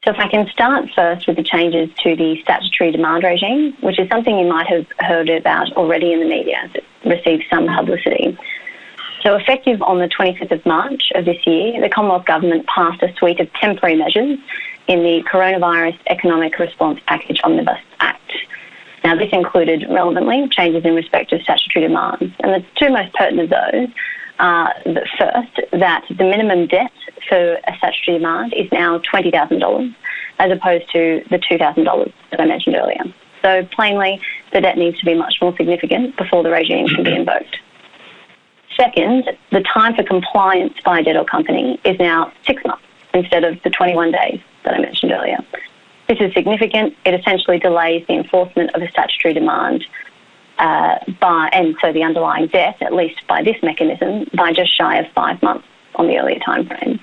[0.06, 4.00] So, if I can start first with the changes to the statutory demand regime, which
[4.00, 8.38] is something you might have heard about already in the media, it received some publicity.
[9.24, 13.14] So, effective on the 25th of March of this year, the Commonwealth Government passed a
[13.16, 14.40] suite of temporary measures
[14.88, 18.32] in the Coronavirus Economic Response Package Omnibus Act.
[19.04, 22.34] Now, this included, relevantly, changes in respect of statutory demands.
[22.40, 23.90] And the two most pertinent of those
[24.40, 26.92] Uh, that first, that the minimum debt
[27.28, 29.96] for a statutory demand is now $20,000
[30.40, 33.04] as opposed to the $2,000 that I mentioned earlier.
[33.42, 34.22] So, plainly,
[34.54, 37.58] the debt needs to be much more significant before the regime can be invoked.
[38.78, 43.62] Second, the time for compliance by a debtor company is now six months instead of
[43.64, 45.38] the 21 days that I mentioned earlier.
[46.08, 46.96] This is significant.
[47.06, 49.86] It essentially delays the enforcement of a statutory demand
[50.60, 54.98] uh, by, and so the underlying debt, at least by this mechanism, by just shy
[55.00, 57.00] of five months on the earlier time frame.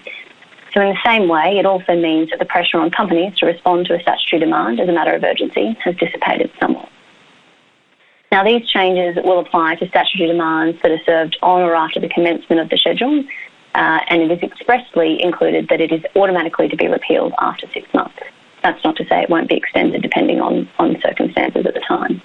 [0.73, 3.87] So in the same way, it also means that the pressure on companies to respond
[3.87, 6.91] to a statutory demand as a matter of urgency has dissipated somewhat.
[8.31, 12.09] Now, these changes will apply to statutory demands that are served on or after the
[12.11, 13.25] commencement of the schedule,
[13.75, 17.89] uh, and it is expressly included that it is automatically to be repealed after six
[17.95, 18.19] months.
[18.63, 22.21] That's not to say it won't be extended depending on, on circumstances at the time.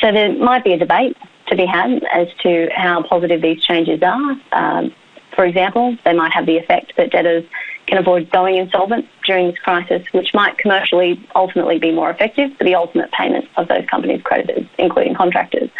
[0.00, 1.16] So there might be a debate
[1.48, 4.36] to be had as to how positive these changes are.
[4.52, 4.94] Um,
[5.34, 7.44] for example, they might have the effect that debtors
[7.86, 12.64] can avoid going insolvent during this crisis, which might commercially ultimately be more effective for
[12.64, 15.70] the ultimate payment of those companies' creditors, including contractors.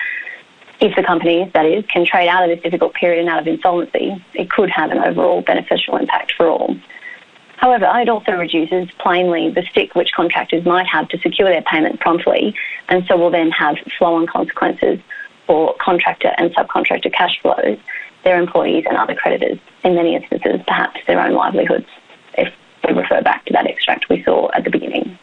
[0.80, 3.46] If the companies, that is, can trade out of this difficult period and out of
[3.46, 6.76] insolvency, it could have an overall beneficial impact for all.
[7.58, 11.98] However, it also reduces plainly the stick which contractors might have to secure their payment
[11.98, 12.54] promptly,
[12.88, 15.00] and so will then have flow on consequences
[15.44, 17.76] for contractor and subcontractor cash flows,
[18.22, 21.88] their employees and other creditors, in many instances, perhaps their own livelihoods,
[22.34, 22.54] if
[22.86, 25.18] we refer back to that extract we saw at the beginning.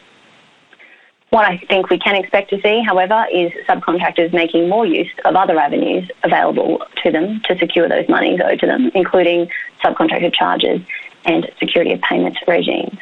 [1.30, 5.36] What I think we can expect to see, however, is subcontractors making more use of
[5.36, 9.48] other avenues available to them to secure those monies owed to them, including
[9.82, 10.82] subcontractor charges
[11.26, 12.98] and security of payment regimes.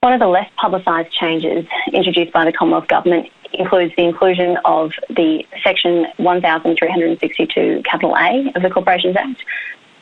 [0.00, 4.90] One of the less publicised changes introduced by the Commonwealth Government includes the inclusion of
[5.08, 9.44] the Section 1362 capital A of the Corporations Act,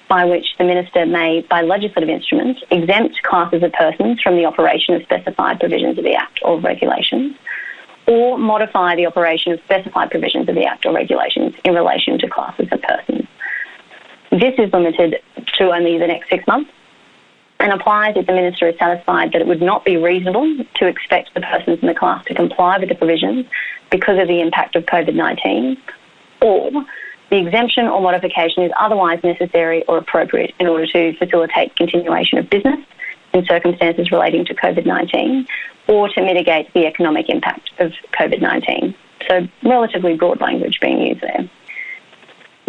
[0.08, 4.94] by which the Minister may, by legislative instruments, exempt classes of persons from the operation
[4.94, 7.36] of specified provisions of the Act or regulations,
[8.06, 12.28] or modify the operation of specified provisions of the Act or regulations in relation to
[12.28, 13.26] classes of persons.
[14.30, 15.16] This is limited
[15.58, 16.70] to only the next six months
[17.58, 21.34] and applies if the Minister is satisfied that it would not be reasonable to expect
[21.34, 23.44] the persons in the class to comply with the provisions
[23.90, 25.76] because of the impact of COVID 19,
[26.42, 26.70] or
[27.30, 32.48] the exemption or modification is otherwise necessary or appropriate in order to facilitate continuation of
[32.48, 32.78] business
[33.34, 35.46] in circumstances relating to COVID 19
[35.88, 38.94] or to mitigate the economic impact of COVID 19.
[39.28, 41.50] So, relatively broad language being used there.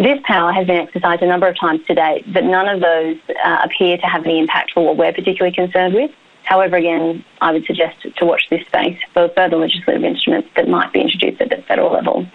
[0.02, 3.18] This power has been exercised a number of times to date, but none of those
[3.44, 6.10] uh, appear to have any impact for what we're particularly concerned with.
[6.42, 10.92] However, again, I would suggest to watch this space for further legislative instruments that might
[10.92, 12.26] be introduced at the federal level.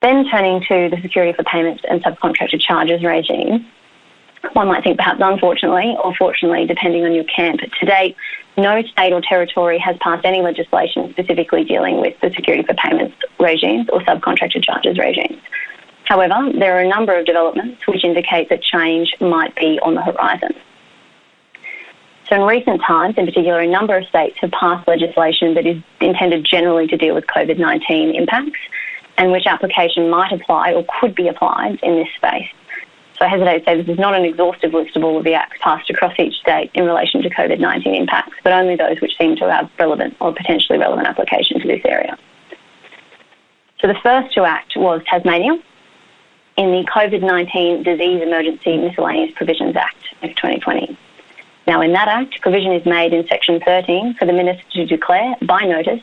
[0.00, 3.66] Then turning to the security for payments and subcontractor charges regime,
[4.52, 7.60] one might think perhaps unfortunately or fortunately, depending on your camp.
[7.60, 8.16] To date,
[8.56, 13.16] no state or territory has passed any legislation specifically dealing with the security for payments
[13.38, 15.40] regimes or subcontractor charges regimes.
[16.04, 20.02] However, there are a number of developments which indicate that change might be on the
[20.02, 20.54] horizon.
[22.28, 25.82] So, in recent times, in particular, a number of states have passed legislation that is
[26.00, 28.58] intended generally to deal with COVID 19 impacts
[29.18, 32.48] and which application might apply or could be applied in this space.
[33.20, 35.34] So I hesitate to say this is not an exhaustive list of all of the
[35.34, 39.16] acts passed across each state in relation to COVID 19 impacts, but only those which
[39.18, 42.18] seem to have relevant or potentially relevant application to this area.
[43.80, 45.52] So the first to act was Tasmania
[46.56, 50.96] in the COVID 19 Disease Emergency Miscellaneous Provisions Act of 2020.
[51.66, 55.36] Now, in that Act, provision is made in Section 13 for the Minister to declare
[55.42, 56.00] by notice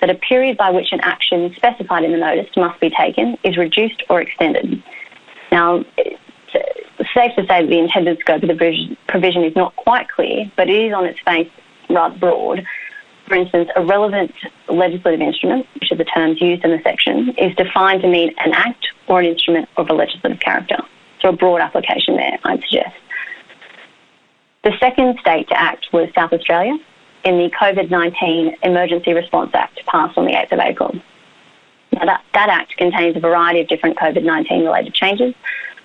[0.00, 3.58] that a period by which an action specified in the notice must be taken is
[3.58, 4.82] reduced or extended.
[5.52, 5.84] Now,
[7.14, 10.68] safe to say that the intended scope of the provision is not quite clear, but
[10.68, 11.50] it is on its face
[11.90, 12.64] rather broad.
[13.28, 14.32] For instance, a relevant
[14.68, 18.52] legislative instrument, which are the terms used in the section, is defined to mean an
[18.52, 20.78] act or an instrument of a legislative character.
[21.22, 22.96] So a broad application there, I'd suggest.
[24.62, 26.78] The second state to act was South Australia
[27.24, 30.94] in the COVID 19 Emergency Response Act passed on the 8th of April.
[31.92, 35.34] Now, that, that act contains a variety of different COVID 19 related changes,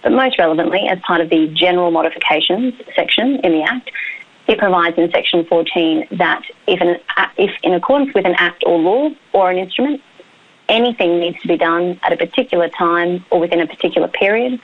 [0.03, 3.91] but most relevantly, as part of the general modifications section in the Act,
[4.47, 6.97] it provides in section 14 that if, an,
[7.37, 10.01] if in accordance with an act or law or an instrument,
[10.67, 14.59] anything needs to be done at a particular time or within a particular period,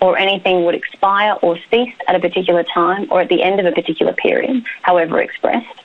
[0.00, 3.66] or anything would expire or cease at a particular time or at the end of
[3.66, 5.82] a particular period, however expressed,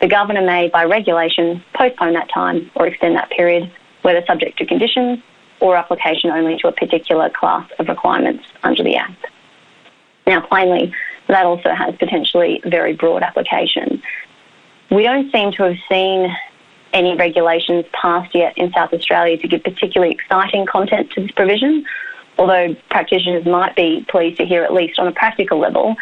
[0.00, 3.70] the governor may, by regulation, postpone that time or extend that period,
[4.02, 5.20] whether subject to conditions
[5.60, 9.26] or application only to a particular class of requirements under the Act.
[10.26, 10.94] Now, plainly,
[11.28, 14.02] that also has potentially very broad application.
[14.90, 16.34] We don't seem to have seen
[16.92, 21.84] any regulations passed yet in South Australia to give particularly exciting content to this provision,
[22.38, 25.94] although practitioners might be pleased to hear, at least on a practical level,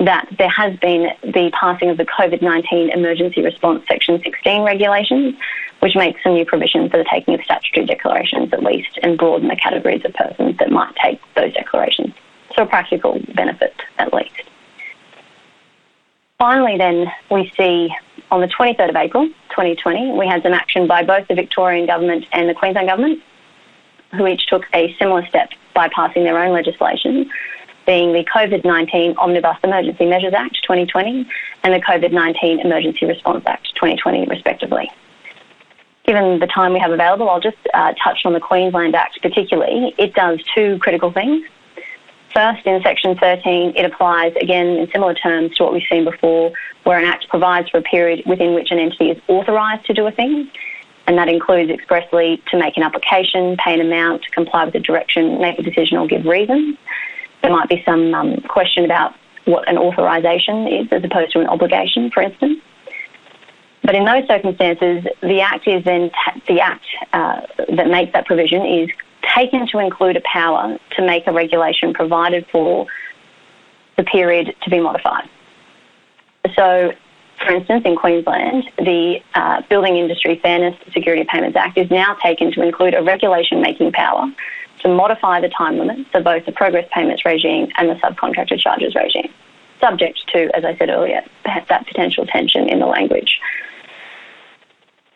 [0.00, 5.34] that there has been the passing of the COVID 19 Emergency Response Section 16 regulations,
[5.82, 9.48] which makes some new provisions for the taking of statutory declarations at least and broaden
[9.48, 12.14] the categories of persons that might take those declarations.
[12.54, 14.42] So, a practical benefit at least.
[16.38, 17.92] Finally, then, we see
[18.30, 22.26] on the 23rd of April 2020, we had some action by both the Victorian Government
[22.32, 23.20] and the Queensland Government,
[24.12, 27.28] who each took a similar step by passing their own legislation,
[27.86, 31.26] being the COVID 19 Omnibus Emergency Measures Act 2020
[31.64, 34.88] and the COVID 19 Emergency Response Act 2020, respectively.
[36.04, 39.94] Given the time we have available, I'll just uh, touch on the Queensland Act particularly.
[39.98, 41.44] It does two critical things.
[42.34, 46.52] First, in Section 13, it applies again in similar terms to what we've seen before,
[46.84, 50.06] where an Act provides for a period within which an entity is authorised to do
[50.06, 50.50] a thing
[51.06, 55.40] and that includes expressly to make an application, pay an amount, comply with a direction,
[55.40, 56.76] make a decision, or give reasons.
[57.42, 61.48] There might be some um, question about what an authorisation is as opposed to an
[61.48, 62.60] obligation, for instance.
[63.84, 66.10] But in those circumstances, the act is then
[66.46, 67.42] the act uh,
[67.74, 68.88] that makes that provision is
[69.34, 72.86] taken to include a power to make a regulation provided for
[73.96, 75.28] the period to be modified.
[76.54, 76.92] So
[77.44, 82.52] for instance, in Queensland, the uh, Building Industry Fairness Security Payments Act is now taken
[82.52, 84.32] to include a regulation making power
[84.80, 88.94] to modify the time limits for both the progress payments regime and the subcontractor charges
[88.94, 89.32] regime,
[89.80, 93.40] subject to, as I said earlier, that potential tension in the language.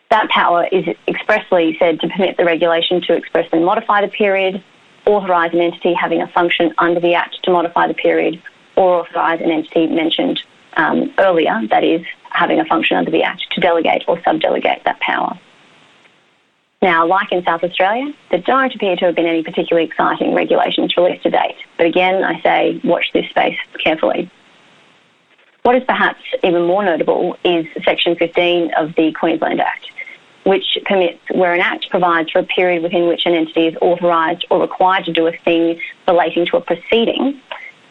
[0.09, 4.63] That power is expressly said to permit the regulation to expressly modify the period,
[5.05, 8.41] authorise an entity having a function under the Act to modify the period,
[8.75, 10.41] or authorise an entity mentioned
[10.77, 14.99] um, earlier, that is, having a function under the Act, to delegate or subdelegate that
[15.01, 15.37] power.
[16.81, 20.95] Now, like in South Australia, there don't appear to have been any particularly exciting regulations
[20.95, 21.57] released to date.
[21.75, 24.29] But again, I say watch this space carefully.
[25.67, 29.91] What is perhaps even more notable is Section 15 of the Queensland Act,
[30.45, 34.45] which permits where an act provides for a period within which an entity is authorised
[34.49, 37.41] or required to do a thing relating to a proceeding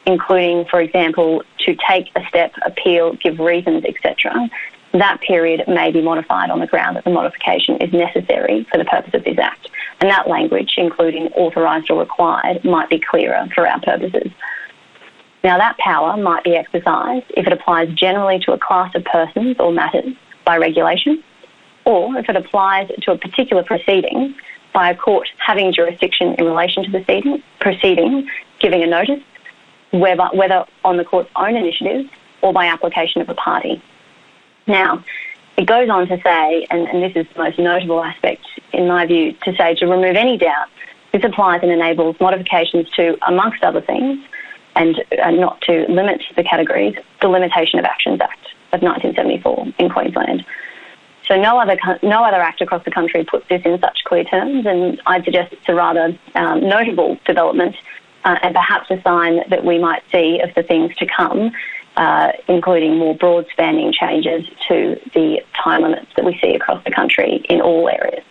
[0.06, 4.48] including, for example, to take a step, appeal, give reasons, etc.,
[4.92, 8.84] that period may be modified on the ground that the modification is necessary for the
[8.86, 9.68] purpose of this Act.
[10.00, 14.30] And that language, including authorised or required, might be clearer for our purposes.
[15.46, 19.54] Now, that power might be exercised if it applies generally to a class of persons
[19.60, 20.12] or matters
[20.44, 21.22] by regulation,
[21.84, 24.34] or if it applies to a particular proceeding
[24.74, 28.28] by a court having jurisdiction in relation to the proceeding,
[28.58, 29.22] giving a notice,
[29.92, 32.10] whether, whether on the court's own initiative
[32.42, 33.80] or by application of a party.
[34.66, 35.04] Now,
[35.56, 38.42] it goes on to say, and, and, this is the most notable aspect
[38.72, 40.66] in my view, to say to remove any doubt,
[41.12, 44.18] this applies and enables modifications to, amongst other things,
[44.76, 49.90] and uh, not to limit the categories, the Limitation of Actions Act of 1974 in
[49.90, 50.44] Queensland.
[51.26, 54.64] So no other no other act across the country puts this in such clear terms,
[54.64, 57.74] and I'd suggest it's a rather um, notable development
[58.24, 61.50] uh, and perhaps a sign that we might see of the things to come,
[61.96, 66.92] uh, including more broad spanning changes to the time limits that we see across the
[66.92, 68.24] country in all areas.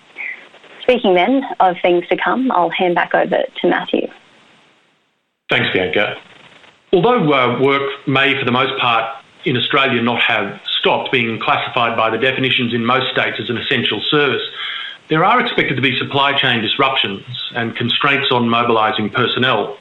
[0.83, 4.07] Speaking then of things to come, I'll hand back over to Matthew.
[5.49, 6.15] Thanks, Bianca.
[6.95, 11.97] Although uh, work may, for the most part, in Australia not have stopped being classified
[11.97, 14.41] by the definitions in most states as an essential service,
[15.09, 19.77] there are expected to be supply chain disruptions and constraints on mobilising personnel.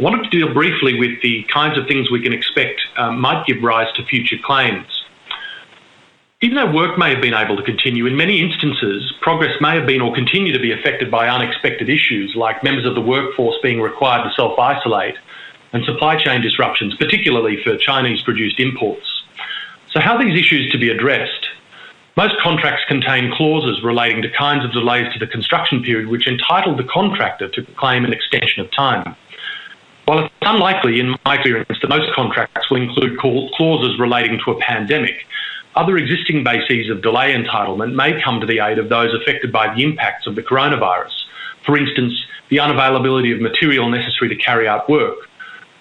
[0.00, 3.46] I wanted to deal briefly with the kinds of things we can expect uh, might
[3.46, 4.88] give rise to future claims.
[6.40, 9.86] Even though work may have been able to continue, in many instances, progress may have
[9.86, 13.80] been or continue to be affected by unexpected issues like members of the workforce being
[13.80, 15.14] required to self isolate
[15.72, 19.06] and supply chain disruptions, particularly for Chinese produced imports.
[19.92, 21.46] So, how are these issues to be addressed?
[22.16, 26.76] Most contracts contain clauses relating to kinds of delays to the construction period which entitle
[26.76, 29.16] the contractor to claim an extension of time.
[30.06, 34.60] While it's unlikely, in my experience, that most contracts will include clauses relating to a
[34.60, 35.14] pandemic,
[35.76, 39.72] other existing bases of delay entitlement may come to the aid of those affected by
[39.72, 41.12] the impacts of the coronavirus.
[41.64, 42.12] For instance,
[42.48, 45.16] the unavailability of material necessary to carry out work,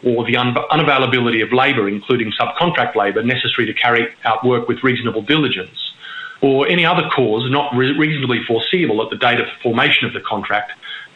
[0.03, 4.83] or the un- unavailability of labour, including subcontract labour, necessary to carry out work with
[4.83, 5.93] reasonable diligence,
[6.41, 10.21] or any other cause not re- reasonably foreseeable at the date of formation of the
[10.21, 10.71] contract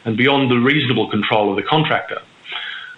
[0.06, 2.22] and beyond the reasonable control of the contractor.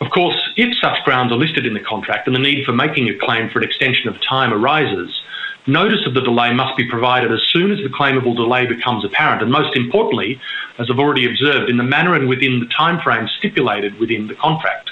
[0.02, 3.08] Of course, if such grounds are listed in the contract and the need for making
[3.10, 5.22] a claim for an extension of time arises,
[5.68, 9.42] Notice of the delay must be provided as soon as the claimable delay becomes apparent,
[9.42, 10.40] and most importantly,
[10.78, 14.92] as I've already observed, in the manner and within the timeframe stipulated within the contract.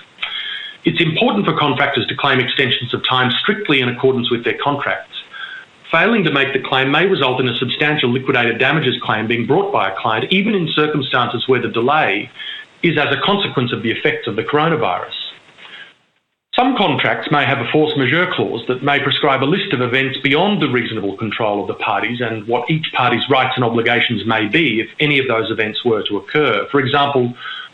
[0.86, 5.16] It's important for contractors to claim extensions of time strictly in accordance with their contracts.
[5.90, 9.72] Failing to make the claim may result in a substantial liquidated damages claim being brought
[9.72, 12.30] by a client, even in circumstances where the delay
[12.82, 15.14] is as a consequence of the effects of the coronavirus.
[16.56, 20.20] Some contracts may have a force majeure clause that may prescribe a list of events
[20.22, 24.48] beyond the reasonable control of the parties and what each party's rights and obligations may
[24.48, 26.68] be if any of those events were to occur.
[26.70, 27.34] For example,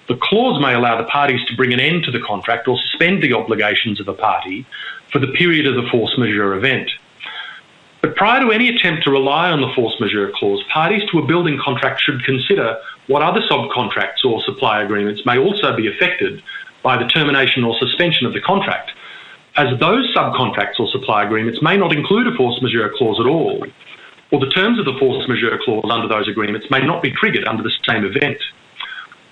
[0.10, 3.22] the clause may allow the parties to bring an end to the contract or suspend
[3.22, 4.66] the obligations of a party
[5.12, 6.90] for the period of the force majeure event.
[8.02, 11.26] But prior to any attempt to rely on the force majeure clause, parties to a
[11.28, 16.42] building contract should consider what other subcontracts or supply agreements may also be affected
[16.82, 18.92] by the termination or suspension of the contract,
[19.58, 23.64] as those subcontracts or supply agreements may not include a force majeure clause at all,
[24.32, 27.46] or the terms of the force majeure clause under those agreements may not be triggered
[27.46, 28.40] under the same event.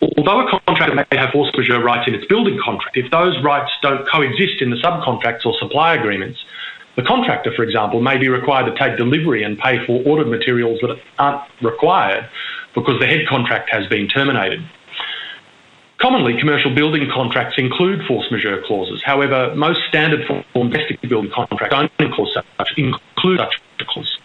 [0.02, 3.72] Although a contractor may have force majeure rights in its building contract, if those rights
[3.82, 6.44] don't coexist in the subcontracts or supply agreements,
[6.96, 10.80] the contractor, for example, may be required to take delivery and pay for ordered materials
[10.82, 12.30] that aren't required
[12.74, 14.64] because the head contract has been terminated.
[15.98, 19.02] Commonly, commercial building contracts include force majeure clauses.
[19.04, 24.18] However, most standard form domestic building contracts don't include such, include such clauses.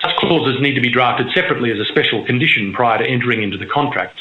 [0.00, 3.58] Such clauses need to be drafted separately as a special condition prior to entering into
[3.58, 4.20] the contract.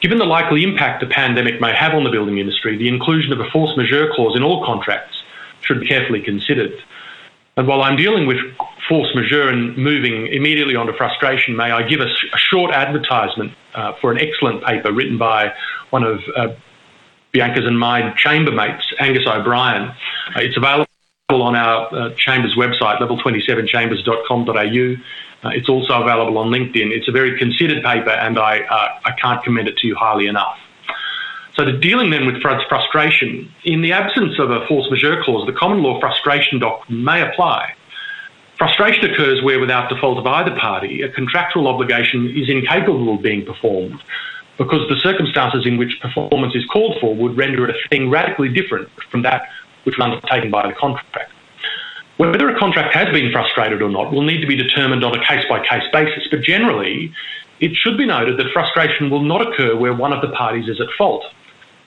[0.00, 3.40] Given the likely impact the pandemic may have on the building industry, the inclusion of
[3.40, 5.22] a force majeure clause in all contracts
[5.60, 6.72] should be carefully considered.
[7.56, 8.38] And while I'm dealing with
[8.88, 13.92] force majeure and moving immediately onto frustration, may I give a, a short advertisement uh,
[14.00, 15.52] for an excellent paper written by
[15.90, 16.54] one of uh,
[17.32, 19.90] Bianca's and my chambermates, Angus O'Brien.
[19.90, 19.94] Uh,
[20.36, 20.86] it's available
[21.28, 24.96] on our uh, Chambers website, level27chambers.com.au.
[25.42, 26.90] Uh, it's also available on LinkedIn.
[26.90, 30.26] It's a very considered paper, and I, uh, I can't commend it to you highly
[30.26, 30.58] enough.
[31.56, 35.52] So, to dealing then with frustration, in the absence of a force majeure clause, the
[35.52, 37.74] common law frustration doctrine may apply.
[38.56, 43.44] Frustration occurs where, without default of either party, a contractual obligation is incapable of being
[43.44, 44.02] performed
[44.58, 48.50] because the circumstances in which performance is called for would render it a thing radically
[48.50, 49.48] different from that
[49.84, 51.32] which was undertaken by the contract.
[52.20, 55.24] Whether a contract has been frustrated or not will need to be determined on a
[55.26, 57.14] case by case basis, but generally,
[57.60, 60.82] it should be noted that frustration will not occur where one of the parties is
[60.82, 61.24] at fault.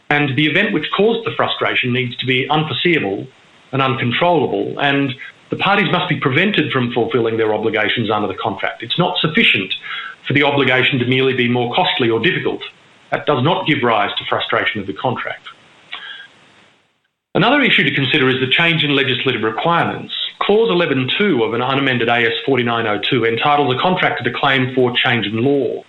[0.10, 3.28] And the event which caused the frustration needs to be unforeseeable
[3.74, 5.14] and uncontrollable, and
[5.52, 8.82] the parties must be prevented from fulfilling their obligations under the contract.
[8.82, 9.72] It's not sufficient
[10.26, 12.64] for the obligation to merely be more costly or difficult.
[13.12, 15.50] That does not give rise to frustration of the contract.
[17.36, 20.14] Another issue to consider is the change in legislative requirements.
[20.44, 25.42] Clause 11.2 of an unamended AS 4902 entitles a contractor to claim for change in
[25.42, 25.82] law.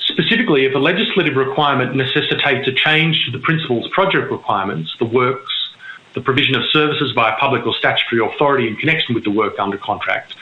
[0.00, 5.50] Specifically, if a legislative requirement necessitates a change to the principal's project requirements, the works,
[6.12, 9.58] the provision of services by a public or statutory authority in connection with the work
[9.58, 10.34] under contract,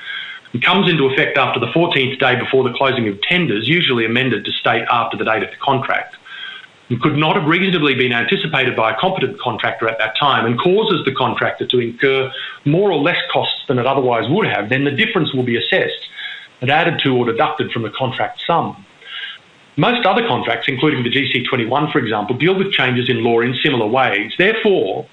[0.53, 4.45] it comes into effect after the 14th day before the closing of tenders, usually amended
[4.47, 6.17] to state after the date of the contract.
[7.01, 11.05] Could not have reasonably been anticipated by a competent contractor at that time and causes
[11.05, 12.31] the contractor to incur
[12.67, 16.09] more or less costs than it otherwise would have, then the difference will be assessed
[16.61, 18.85] and added to or deducted from the contract sum.
[19.77, 23.87] Most other contracts, including the GC21, for example, deal with changes in law in similar
[23.87, 24.33] ways.
[24.39, 25.07] Therefore,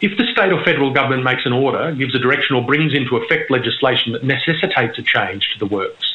[0.00, 3.16] If the state or federal government makes an order, gives a direction, or brings into
[3.16, 6.14] effect legislation that necessitates a change to the works,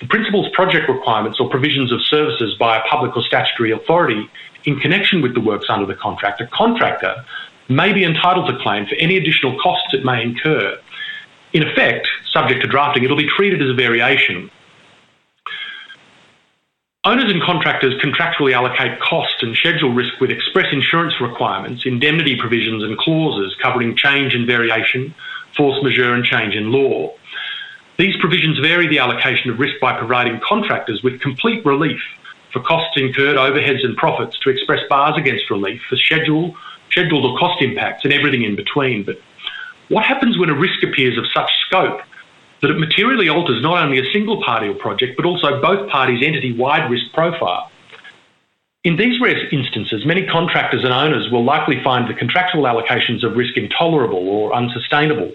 [0.00, 4.28] the principal's project requirements or provisions of services by a public or statutory authority
[4.64, 7.24] in connection with the works under the contract, a contractor
[7.68, 10.78] may be entitled to claim for any additional costs it may incur.
[11.52, 14.50] In effect, subject to drafting, it'll be treated as a variation
[17.02, 22.82] Owners and contractors contractually allocate cost and schedule risk with express insurance requirements, indemnity provisions,
[22.82, 25.14] and clauses covering change and variation,
[25.56, 27.10] force majeure, and change in law.
[28.00, 32.00] These provisions vary the allocation of risk by providing contractors with complete relief
[32.50, 36.56] for costs incurred, overheads, and profits to express bars against relief for schedule,
[36.90, 39.04] scheduled or cost impacts, and everything in between.
[39.04, 39.20] But
[39.88, 42.00] what happens when a risk appears of such scope
[42.62, 46.24] that it materially alters not only a single party or project, but also both parties'
[46.26, 47.70] entity wide risk profile.
[48.82, 53.36] In these rare instances, many contractors and owners will likely find the contractual allocations of
[53.36, 55.32] risk intolerable or unsustainable,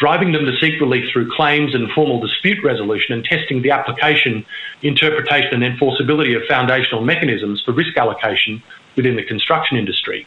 [0.00, 4.44] driving them to seek relief through claims and formal dispute resolution and testing the application,
[4.82, 8.62] interpretation, and enforceability of foundational mechanisms for risk allocation
[8.96, 10.26] within the construction industry.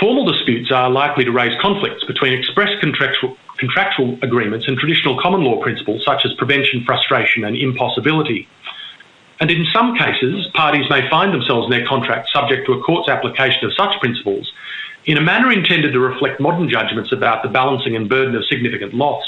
[0.00, 5.42] Formal disputes are likely to raise conflicts between express contractual, contractual agreements and traditional common
[5.42, 8.48] law principles such as prevention, frustration, and impossibility.
[9.40, 13.10] And in some cases, parties may find themselves in their contract subject to a court's
[13.10, 14.50] application of such principles
[15.04, 18.94] in a manner intended to reflect modern judgments about the balancing and burden of significant
[18.94, 19.24] loss.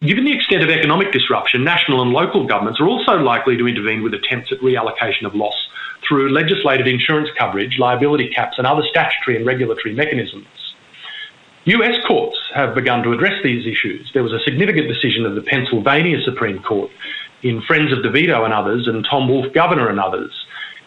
[0.00, 4.02] Given the extent of economic disruption, national and local governments are also likely to intervene
[4.02, 5.54] with attempts at reallocation of loss
[6.06, 10.46] through legislated insurance coverage, liability caps, and other statutory and regulatory mechanisms.
[11.66, 14.10] US courts have begun to address these issues.
[14.12, 16.90] There was a significant decision of the Pennsylvania Supreme Court
[17.42, 20.32] in Friends of DeVito and others, and Tom Wolf, Governor, and others,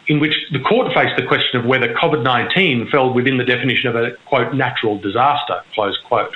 [0.07, 3.89] in which the court faced the question of whether COVID 19 fell within the definition
[3.89, 6.35] of a quote natural disaster, close quote.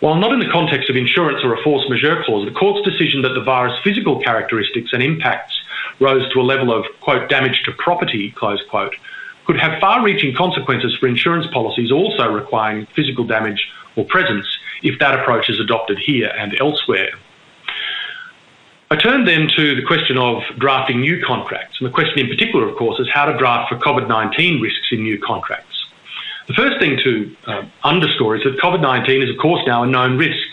[0.00, 3.22] While not in the context of insurance or a force majeure clause, the court's decision
[3.22, 5.60] that the virus' physical characteristics and impacts
[6.00, 8.96] rose to a level of, quote, damage to property, close quote,
[9.46, 14.46] could have far reaching consequences for insurance policies also requiring physical damage or presence
[14.82, 17.10] if that approach is adopted here and elsewhere.
[18.92, 21.78] I turn then to the question of drafting new contracts.
[21.78, 24.88] And the question in particular, of course, is how to draft for COVID 19 risks
[24.90, 25.86] in new contracts.
[26.48, 29.86] The first thing to uh, underscore is that COVID 19 is, of course, now a
[29.86, 30.44] known risk,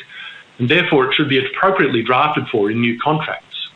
[0.59, 3.69] and therefore it should be appropriately drafted for in new contracts.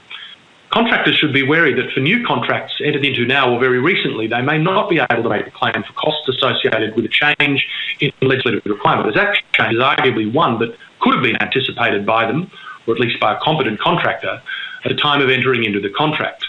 [0.69, 4.43] Contractors should be wary that for new contracts entered into now or very recently, they
[4.43, 7.67] may not be able to make a claim for costs associated with a change
[7.99, 9.09] in legislative requirement.
[9.09, 12.51] As that change is arguably one that could have been anticipated by them,
[12.87, 14.41] or at least by a competent contractor,
[14.83, 16.45] at the time of entering into the contract.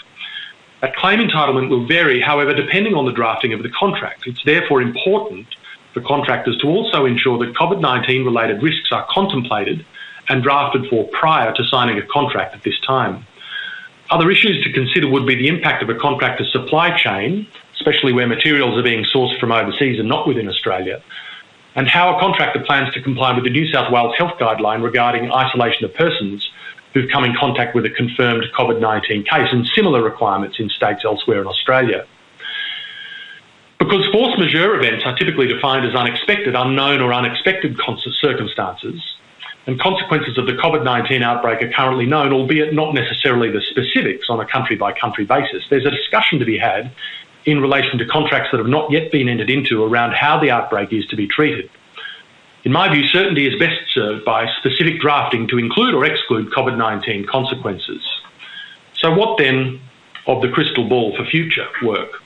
[0.81, 4.27] That claim entitlement will vary, however, depending on the drafting of the contract.
[4.27, 5.47] It's therefore important
[5.93, 9.85] for contractors to also ensure that COVID 19 related risks are contemplated
[10.29, 13.25] and drafted for prior to signing a contract at this time.
[14.09, 18.27] Other issues to consider would be the impact of a contractor's supply chain, especially where
[18.27, 21.01] materials are being sourced from overseas and not within Australia,
[21.75, 25.31] and how a contractor plans to comply with the New South Wales health guideline regarding
[25.31, 26.49] isolation of persons
[26.93, 31.01] who've come in contact with a confirmed COVID 19 case and similar requirements in states
[31.03, 32.05] elsewhere in Australia.
[33.79, 37.77] Because force majeure events are typically defined as unexpected, unknown, or unexpected
[38.21, 39.01] circumstances,
[39.65, 44.27] and consequences of the COVID 19 outbreak are currently known, albeit not necessarily the specifics
[44.29, 45.63] on a country by country basis.
[45.69, 46.93] There's a discussion to be had
[47.45, 50.93] in relation to contracts that have not yet been entered into around how the outbreak
[50.93, 51.69] is to be treated.
[52.63, 56.77] In my view, certainty is best served by specific drafting to include or exclude COVID
[56.77, 58.01] 19 consequences.
[58.93, 59.81] So, what then
[60.27, 62.21] of the crystal ball for future work?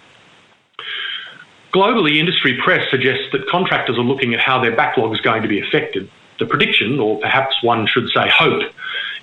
[1.73, 5.47] Globally, industry press suggests that contractors are looking at how their backlog is going to
[5.47, 6.09] be affected
[6.39, 8.63] the prediction, or perhaps one should say hope,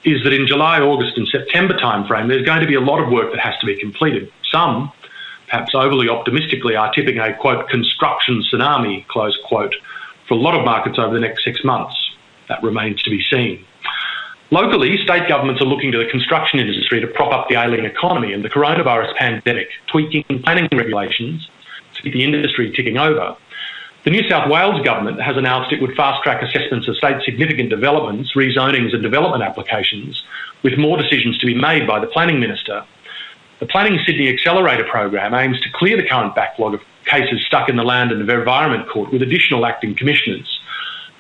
[0.05, 3.11] is that in July, August, and September timeframe, there's going to be a lot of
[3.11, 4.32] work that has to be completed.
[4.51, 4.92] Some,
[5.55, 9.72] perhaps overly optimistically, are tipping a quote construction tsunami close quote
[10.26, 11.94] for a lot of markets over the next six months.
[12.48, 13.64] That remains to be seen.
[14.50, 18.32] Locally, state governments are looking to the construction industry to prop up the ailing economy
[18.32, 21.48] and the coronavirus pandemic, tweaking planning regulations
[21.94, 23.36] to keep the industry ticking over.
[24.02, 27.70] The New South Wales government has announced it would fast track assessments of state significant
[27.70, 30.20] developments, rezonings, and development applications,
[30.64, 32.84] with more decisions to be made by the Planning Minister.
[33.64, 37.76] The Planning Sydney Accelerator program aims to clear the current backlog of cases stuck in
[37.76, 40.60] the Land and Environment Court with additional acting commissioners.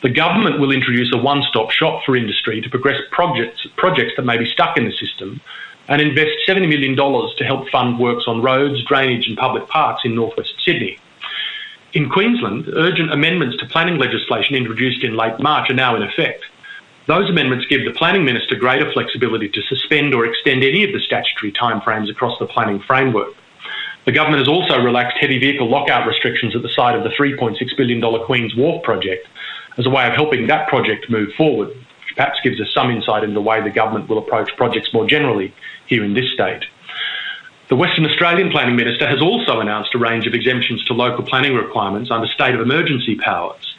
[0.02, 4.26] The government will introduce a one stop shop for industry to progress projects, projects that
[4.26, 5.40] may be stuck in the system
[5.88, 10.14] and invest $70 million to help fund works on roads, drainage, and public parks in
[10.14, 10.98] northwest Sydney.
[11.94, 16.44] in Queensland, urgent amendments to planning legislation introduced in late March are now in effect.
[17.06, 21.00] Those amendments give the Planning Minister greater flexibility to suspend or extend any of the
[21.00, 23.34] statutory timeframes across the planning framework.
[24.06, 27.58] The government has also relaxed heavy vehicle lockout restrictions at the site of the $3.6
[27.76, 29.28] billion Queen's Wharf project
[29.76, 33.22] as a way of helping that project move forward, which perhaps gives us some insight
[33.22, 35.54] into the way the government will approach projects more generally
[35.86, 36.64] here in this state.
[37.68, 41.54] The Western Australian Planning Minister has also announced a range of exemptions to local planning
[41.54, 43.73] requirements under state of emergency powers.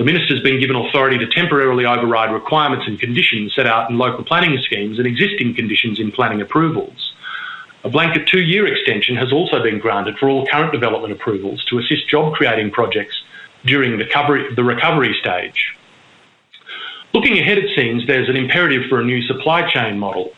[0.00, 3.98] The Minister has been given authority to temporarily override requirements and conditions set out in
[3.98, 7.12] local planning schemes and existing conditions in planning approvals.
[7.84, 11.78] A blanket two year extension has also been granted for all current development approvals to
[11.78, 13.14] assist job creating projects
[13.66, 15.76] during the recovery, the recovery stage.
[17.12, 20.32] Looking ahead, it seems there's an imperative for a new supply chain model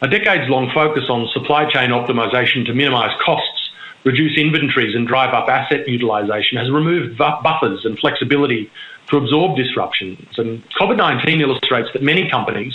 [0.00, 3.70] a decades long focus on supply chain optimisation to minimise costs,
[4.04, 8.70] reduce inventories, and drive up asset utilisation has removed buffers and flexibility
[9.12, 10.38] to absorb disruptions.
[10.38, 12.74] And COVID 19 illustrates that many companies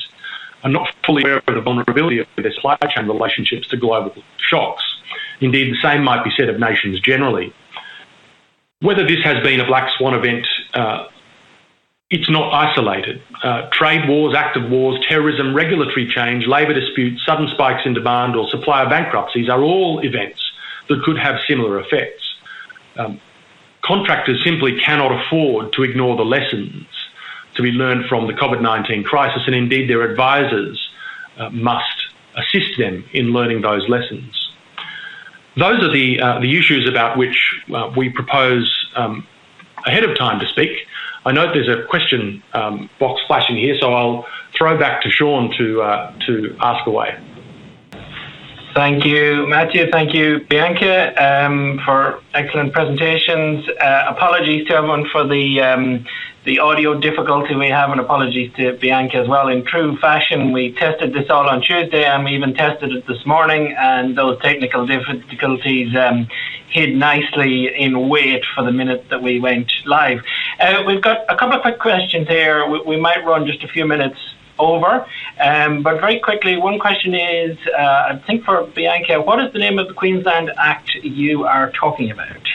[0.64, 4.84] are not fully aware of the vulnerability of their supply chain relationships to global shocks.
[5.42, 7.54] Indeed, the same might be said of nations generally.
[8.80, 11.08] Whether this has been a black swan event uh,
[12.10, 13.22] it's not isolated.
[13.44, 18.50] Uh, trade wars, active wars, terrorism, regulatory change, labour disputes, sudden spikes in demand, or
[18.50, 20.42] supplier bankruptcies are all events
[20.88, 22.24] that could have similar effects.
[22.96, 23.20] Um,
[23.88, 26.86] contractors simply cannot afford to ignore the lessons
[27.56, 30.80] to be learned from the COVID 19 crisis, and indeed their advisors
[31.38, 34.34] uh, must assist them in learning those lessons.
[35.56, 37.36] Those are the, uh, the issues about which
[37.74, 39.26] uh, we propose um,
[39.86, 40.70] ahead of time to speak.
[41.26, 44.26] I note there's a question um, box flashing here, so I'll
[44.56, 47.20] throw back to Sean to uh, to ask away.
[48.78, 49.90] Thank you, Matthew.
[49.90, 53.68] Thank you, Bianca, um, for excellent presentations.
[53.68, 56.06] Uh, apologies to everyone for the um,
[56.46, 59.48] the audio difficulty we have, and apologies to Bianca as well.
[59.48, 63.26] In true fashion, we tested this all on Tuesday, and we even tested it this
[63.26, 66.28] morning, and those technical difficulties um,
[66.70, 70.22] hid nicely in wait for the minute that we went live.
[70.60, 72.70] Uh, we've got a couple of quick questions here.
[72.70, 74.20] We, we might run just a few minutes
[74.60, 75.06] over.
[75.40, 79.60] Um, but very quickly, one question is uh, I think for Bianca, what is the
[79.60, 82.48] name of the Queensland Act you are talking about?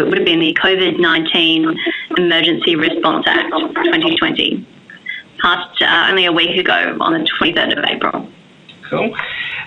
[0.00, 1.76] it would have been the COVID 19
[2.16, 4.66] Emergency Response Act 2020,
[5.40, 8.28] passed uh, only a week ago on the 23rd of April.
[8.90, 9.14] Cool.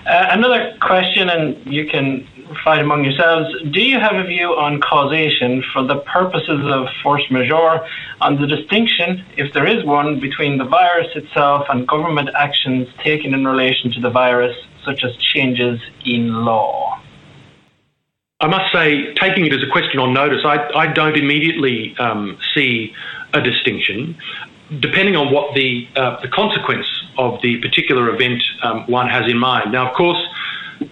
[0.06, 2.28] Uh, another question, and you can
[2.64, 3.54] fight among yourselves.
[3.72, 7.86] Do you have a view on causation for the purposes of force majeure,
[8.22, 13.34] on the distinction, if there is one, between the virus itself and government actions taken
[13.34, 17.00] in relation to the virus, such as changes in law?
[18.40, 22.38] I must say, taking it as a question on notice, I, I don't immediately um,
[22.54, 22.94] see
[23.34, 24.16] a distinction.
[24.80, 26.88] Depending on what the, uh, the consequence
[27.18, 29.72] of the particular event um, one has in mind.
[29.72, 30.22] Now, of course,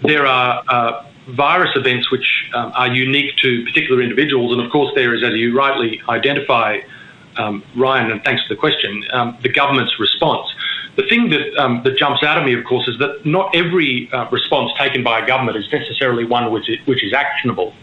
[0.01, 4.91] there are uh, virus events which um, are unique to particular individuals, and of course,
[4.95, 6.79] there is, as you rightly identify,
[7.37, 10.47] um, Ryan, and thanks for the question, um, the government's response.
[10.95, 14.09] The thing that um, that jumps out at me, of course, is that not every
[14.13, 17.73] uh, response taken by a government is necessarily one which is, which is actionable.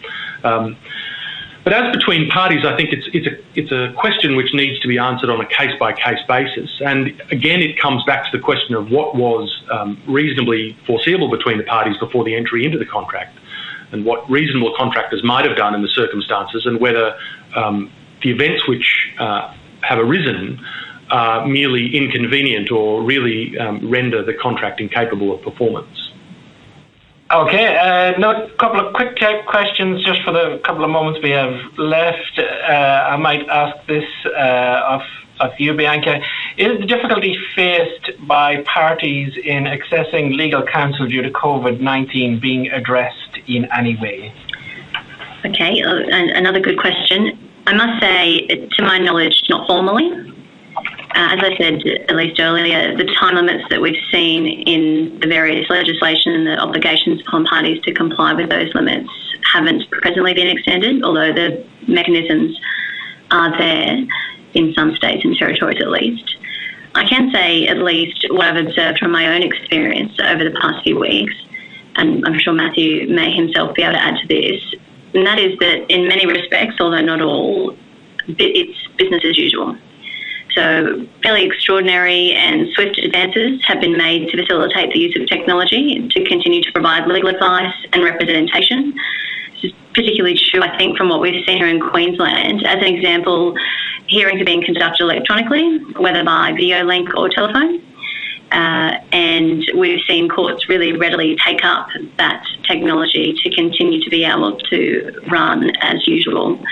[1.64, 4.88] But as between parties, I think it's it's a it's a question which needs to
[4.88, 6.70] be answered on a case by case basis.
[6.84, 11.58] And again, it comes back to the question of what was um, reasonably foreseeable between
[11.58, 13.38] the parties before the entry into the contract,
[13.92, 17.16] and what reasonable contractors might have done in the circumstances, and whether
[17.54, 17.92] um,
[18.22, 20.60] the events which uh, have arisen
[21.10, 26.11] are merely inconvenient or really um, render the contract incapable of performance.
[27.32, 31.54] Okay, uh, a couple of quick questions just for the couple of moments we have
[31.78, 32.38] left.
[32.38, 35.00] Uh, I might ask this uh, of,
[35.40, 36.20] of you, Bianca.
[36.58, 42.68] Is the difficulty faced by parties in accessing legal counsel due to COVID 19 being
[42.68, 44.34] addressed in any way?
[45.46, 46.02] Okay, uh,
[46.36, 47.38] another good question.
[47.66, 50.31] I must say, to my knowledge, not formally.
[51.14, 55.26] Uh, as I said at least earlier, the time limits that we've seen in the
[55.26, 59.10] various legislation and the obligations upon parties to comply with those limits
[59.52, 62.58] haven't presently been extended, although the mechanisms
[63.30, 63.98] are there
[64.54, 66.36] in some states and territories at least.
[66.94, 70.82] I can say at least what I've observed from my own experience over the past
[70.82, 71.34] few weeks,
[71.96, 74.62] and I'm sure Matthew may himself be able to add to this,
[75.12, 77.76] and that is that in many respects, although not all,
[78.28, 79.76] it's business as usual.
[80.54, 86.06] So, fairly extraordinary and swift advances have been made to facilitate the use of technology
[86.08, 88.92] to continue to provide legal advice and representation.
[89.54, 92.66] This is particularly true, I think, from what we've seen here in Queensland.
[92.66, 93.54] As an example,
[94.08, 97.80] hearings are being conducted electronically, whether by video link or telephone.
[98.52, 101.88] Uh, and we've seen courts really readily take up
[102.18, 106.62] that technology to continue to be able to run as usual.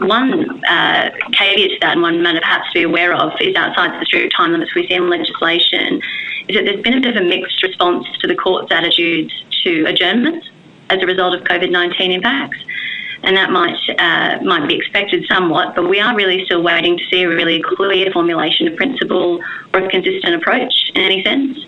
[0.00, 4.00] One uh, caveat to that, and one matter perhaps to be aware of, is outside
[4.00, 6.00] the strict time limits we see in legislation,
[6.48, 9.32] is that there's been a bit of a mixed response to the court's attitudes
[9.64, 10.48] to adjournments
[10.90, 12.58] as a result of COVID 19 impacts
[13.28, 17.04] and that might uh, might be expected somewhat, but we are really still waiting to
[17.10, 21.58] see a really clear formulation of principle or a consistent approach in any sense.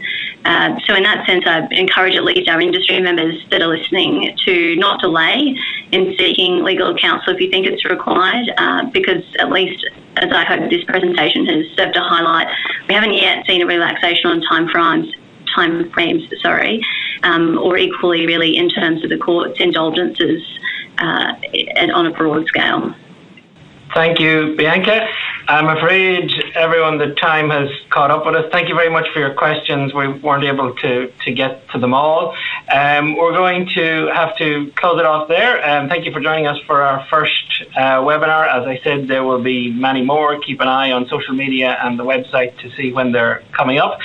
[0.46, 4.34] Uh, so, in that sense, I encourage at least our industry members that are listening
[4.46, 5.54] to not delay
[5.92, 9.86] in seeking legal counsel if you think it's required, uh, because at least,
[10.16, 12.48] as I hope this presentation has served to highlight,
[12.88, 15.14] we haven't yet seen a relaxation on time frames.
[15.54, 16.80] Time frames, sorry,
[17.24, 20.40] um, or equally, really, in terms of the court's indulgences
[21.00, 21.34] uh,
[21.94, 22.94] on a broad scale.
[23.94, 25.08] Thank you, Bianca.
[25.48, 28.44] I'm afraid everyone, the time has caught up with us.
[28.52, 29.92] Thank you very much for your questions.
[29.92, 32.36] We weren't able to, to get to them all.
[32.72, 35.68] Um, we're going to have to close it off there.
[35.68, 38.46] Um, thank you for joining us for our first uh, webinar.
[38.46, 40.38] As I said, there will be many more.
[40.38, 43.98] Keep an eye on social media and the website to see when they're coming up.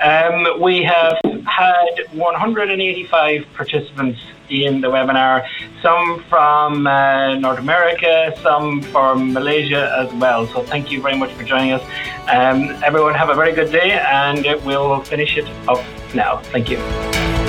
[0.00, 5.46] Um, we have had 185 participants in the webinar,
[5.82, 10.46] some from uh, North America, some from Malaysia as well.
[10.46, 11.82] So thank you very much for joining us.
[12.28, 15.84] Um, everyone have a very good day and we'll finish it up
[16.14, 16.38] now.
[16.38, 17.43] Thank you.